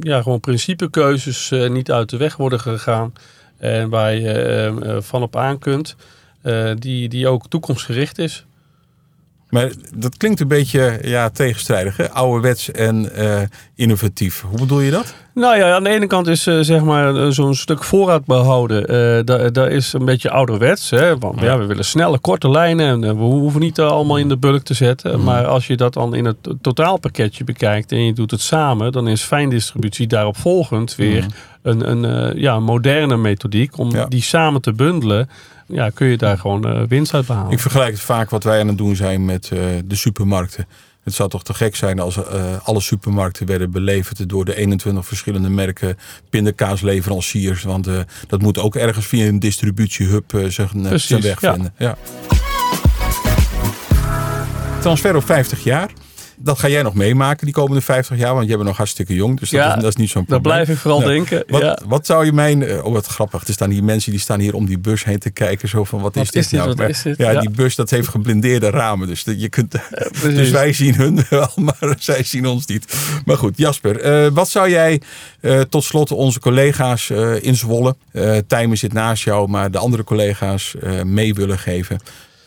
ja, 0.00 0.22
gewoon 0.22 0.40
principekeuzes 0.40 1.50
eh, 1.50 1.70
niet 1.70 1.90
uit 1.90 2.10
de 2.10 2.16
weg 2.16 2.36
worden 2.36 2.60
gegaan. 2.60 3.12
En 3.58 3.88
waar 3.88 4.14
je 4.14 4.32
eh, 4.32 4.66
eh, 4.66 5.02
van 5.02 5.22
op 5.22 5.36
aan 5.36 5.58
kunt. 5.58 5.96
eh, 6.42 6.70
die, 6.78 7.08
die 7.08 7.28
ook 7.28 7.48
toekomstgericht 7.48 8.18
is. 8.18 8.44
Maar 9.54 9.70
dat 9.96 10.16
klinkt 10.16 10.40
een 10.40 10.48
beetje 10.48 10.98
ja, 11.02 11.30
tegenstrijdig, 11.30 11.96
hè? 11.96 12.10
ouderwets 12.10 12.70
en 12.70 13.14
eh, 13.16 13.40
innovatief. 13.74 14.44
Hoe 14.48 14.58
bedoel 14.58 14.80
je 14.80 14.90
dat? 14.90 15.14
Nou 15.34 15.56
ja, 15.56 15.74
aan 15.74 15.84
de 15.84 15.90
ene 15.90 16.06
kant 16.06 16.26
is 16.26 16.46
eh, 16.46 16.58
zeg 16.60 16.82
maar 16.84 17.16
eh, 17.16 17.28
zo'n 17.30 17.54
stuk 17.54 17.84
voorraad 17.84 18.24
behouden. 18.24 18.86
eh 18.86 19.24
dat, 19.24 19.54
dat 19.54 19.68
is 19.70 19.92
een 19.92 20.04
beetje 20.04 20.30
ouderwets. 20.30 20.90
Hè? 20.90 21.18
Want 21.18 21.40
ja, 21.40 21.58
we 21.58 21.64
willen 21.66 21.84
snelle, 21.84 22.18
korte 22.18 22.50
lijnen. 22.50 23.04
En 23.04 23.16
we 23.16 23.22
hoeven 23.22 23.60
niet 23.60 23.80
allemaal 23.80 24.16
in 24.18 24.28
de 24.28 24.36
bulk 24.36 24.62
te 24.62 24.74
zetten. 24.74 25.22
Maar 25.22 25.46
als 25.46 25.66
je 25.66 25.76
dat 25.76 25.92
dan 25.94 26.14
in 26.14 26.24
het 26.24 26.36
totaalpakketje 26.60 27.44
bekijkt 27.44 27.92
en 27.92 28.04
je 28.04 28.12
doet 28.12 28.30
het 28.30 28.40
samen, 28.40 28.92
dan 28.92 29.08
is 29.08 29.22
fijndistributie 29.22 30.06
daarop 30.06 30.36
volgend 30.36 30.94
weer 30.94 31.26
een, 31.62 31.90
een 31.90 32.32
ja, 32.40 32.60
moderne 32.60 33.16
methodiek. 33.16 33.78
Om 33.78 33.90
Ja. 33.90 34.06
die 34.06 34.22
samen 34.22 34.60
te 34.60 34.72
bundelen, 34.72 35.28
ja, 35.66 35.90
kun 35.90 36.06
je 36.06 36.16
daar 36.16 36.38
gewoon 36.38 36.68
eh, 36.68 36.82
winst 36.88 37.14
uit 37.14 37.26
behalen. 37.26 37.52
Ik 37.52 37.60
vergelijk 37.60 37.90
het 37.90 38.00
vaak 38.00 38.30
wat 38.30 38.44
wij 38.44 38.60
aan 38.60 38.68
het 38.68 38.78
doen 38.78 38.96
zijn 38.96 39.24
met 39.24 39.50
eh, 39.52 39.58
de 39.84 39.96
supermarkten. 39.96 40.66
Het 41.04 41.14
zou 41.14 41.28
toch 41.28 41.42
te 41.42 41.54
gek 41.54 41.76
zijn 41.76 42.00
als 42.00 42.16
eh, 42.16 42.44
alle 42.62 42.80
supermarkten 42.80 43.46
werden 43.46 43.70
beleverd 43.70 44.28
door 44.28 44.44
de 44.44 44.56
21 44.56 45.06
verschillende 45.06 45.48
merken 45.48 45.96
pindakaasleveranciers. 46.30 47.62
Want 47.62 47.88
dat 48.26 48.42
moet 48.42 48.58
ook 48.58 48.76
ergens 48.76 49.06
via 49.06 49.26
een 49.26 49.38
distributiehub 49.38 50.34
eh, 50.34 50.44
zijn, 50.44 51.22
weg 51.22 51.40
ja. 51.40 51.52
vinden. 51.52 51.74
Ja. 51.78 51.96
Transferro 54.80 55.20
50 55.20 55.64
jaar. 55.64 55.90
Dat 56.44 56.58
ga 56.58 56.68
jij 56.68 56.82
nog 56.82 56.94
meemaken 56.94 57.44
die 57.44 57.54
komende 57.54 57.80
50 57.80 58.18
jaar, 58.18 58.34
want 58.34 58.46
jij 58.46 58.54
bent 58.56 58.68
nog 58.68 58.76
hartstikke 58.76 59.14
jong. 59.14 59.38
Dus 59.40 59.50
dat, 59.50 59.60
Ja, 59.60 59.76
is, 59.76 59.82
dat 59.82 59.90
is 59.90 59.96
niet 59.96 60.10
zo'n 60.10 60.24
probleem. 60.24 60.52
blijf 60.54 60.68
ik 60.68 60.76
vooral 60.76 61.00
denken. 61.00 61.44
Wat, 61.46 61.60
ja. 61.62 61.78
wat 61.86 62.06
zou 62.06 62.24
je 62.24 62.32
mijn... 62.32 62.62
eh, 62.62 62.84
Oh, 62.84 62.92
wat 62.92 63.06
grappig. 63.06 63.46
Er 63.46 63.52
staan 63.52 63.70
hier 63.70 63.84
mensen 63.84 64.10
die 64.10 64.20
staan 64.20 64.40
hier 64.40 64.54
om 64.54 64.66
die 64.66 64.78
bus 64.78 65.04
heen 65.04 65.18
te 65.18 65.30
kijken. 65.30 65.68
Zo 65.68 65.84
van, 65.84 66.00
wat, 66.00 66.16
is 66.16 66.30
dit 66.30 66.44
is 66.44 66.50
nou? 66.50 66.68
wat 66.68 66.76
Maar 66.76 66.88
is 66.88 67.02
dit? 67.02 67.16
Ja, 67.18 67.30
Ja. 67.30 67.40
die 67.40 67.50
bus 67.50 67.74
dat 67.74 67.90
heeft 67.90 68.08
geblindeerde 68.08 68.70
ramen. 68.70 69.06
Dus 69.08 69.24
dat 69.24 69.40
je 69.40 69.48
kunt... 69.48 69.74
dus 70.22 70.50
wij 70.50 70.72
zien 70.72 70.94
hun 70.94 71.24
wel, 71.30 71.50
maar 71.56 71.94
zij 71.98 72.22
zien 72.22 72.46
ons 72.46 72.66
niet. 72.66 72.94
Maar 73.24 73.36
goed, 73.36 73.58
Jasper. 73.58 74.00
eh, 74.00 74.30
wat 74.32 74.48
zou 74.48 74.70
jij 74.70 75.00
eh, 75.40 75.60
tot 75.60 75.84
slot 75.84 76.10
onze 76.10 76.40
collega's 76.40 77.10
eh 77.10 77.42
in 77.42 77.54
Zwolle... 77.56 77.96
Tijmen 78.46 78.78
zit 78.78 78.92
naast 78.92 79.24
jou, 79.24 79.48
maar 79.48 79.70
de 79.70 79.78
andere 79.78 80.04
collega's 80.04 80.74
mee 81.04 81.34
willen 81.34 81.58
geven... 81.58 81.98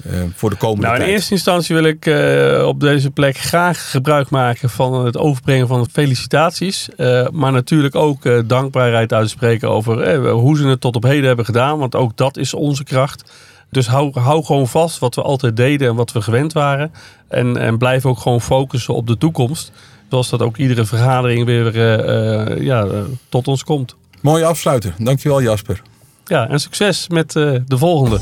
eh, 0.03 0.21
voor 0.35 0.49
de 0.49 0.55
komende 0.55 0.81
Nou, 0.81 0.93
in 0.95 1.01
tijd? 1.01 1.13
eerste 1.13 1.33
instantie 1.33 1.75
wil 1.75 1.83
ik 1.83 2.05
eh, 2.05 2.67
op 2.67 2.79
deze 2.79 3.11
plek 3.11 3.37
graag 3.37 3.91
gebruik 3.91 4.29
maken 4.29 4.69
van 4.69 5.05
het 5.05 5.17
overbrengen 5.17 5.67
van 5.67 5.87
felicitaties. 5.91 6.89
Eh, 6.95 7.27
maar 7.31 7.51
natuurlijk 7.51 7.95
ook 7.95 8.47
dankbaarheid 8.47 9.13
uitspreken 9.13 9.69
over 9.69 10.29
hoe 10.29 10.57
ze 10.57 10.67
het 10.67 10.81
tot 10.81 10.95
op 10.95 11.03
heden 11.03 11.27
hebben 11.27 11.45
gedaan. 11.45 11.77
Want 11.79 11.95
ook 11.95 12.17
dat 12.17 12.37
is 12.37 12.53
onze 12.53 12.83
kracht. 12.83 13.31
Dus 13.69 13.87
hou, 13.87 14.19
hou 14.19 14.43
gewoon 14.43 14.67
vast 14.67 14.99
wat 14.99 15.15
we 15.15 15.21
altijd 15.21 15.55
deden 15.55 15.87
en 15.87 15.95
wat 15.95 16.11
we 16.11 16.21
gewend 16.21 16.53
waren. 16.53 16.91
En, 17.27 17.57
en 17.57 17.77
blijf 17.77 18.05
ook 18.05 18.19
gewoon 18.19 18.41
focussen 18.41 18.93
op 18.93 19.07
de 19.07 19.17
toekomst. 19.17 19.71
Zoals 20.09 20.29
dat 20.29 20.41
ook 20.41 20.57
iedere 20.57 20.85
vergadering 20.85 21.45
weer 21.45 22.63
ja, 22.63 22.87
tot 23.29 23.47
ons 23.47 23.63
komt. 23.63 23.95
Mooie 24.21 24.45
afsluiter. 24.45 24.93
Dankjewel 24.97 25.41
Jasper. 25.41 25.81
Ja, 26.25 26.49
en 26.49 26.59
succes 26.59 27.07
met 27.07 27.31
de 27.31 27.63
volgende. 27.67 28.19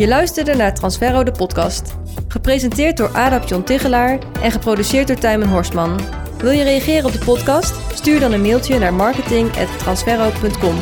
Je 0.00 0.08
luisterde 0.08 0.54
naar 0.54 0.74
Transferro 0.74 1.22
de 1.22 1.32
podcast. 1.32 1.94
Gepresenteerd 2.28 2.96
door 2.96 3.16
Adap 3.16 3.48
John 3.48 3.62
Tigelaar 3.62 4.18
en 4.42 4.50
geproduceerd 4.50 5.06
door 5.06 5.16
Tijmen 5.16 5.48
Horstman. 5.48 6.00
Wil 6.38 6.50
je 6.50 6.62
reageren 6.62 7.04
op 7.04 7.12
de 7.12 7.24
podcast? 7.24 7.94
Stuur 7.94 8.20
dan 8.20 8.32
een 8.32 8.40
mailtje 8.40 8.78
naar 8.78 8.94
marketing.transferro.com. 8.94 10.76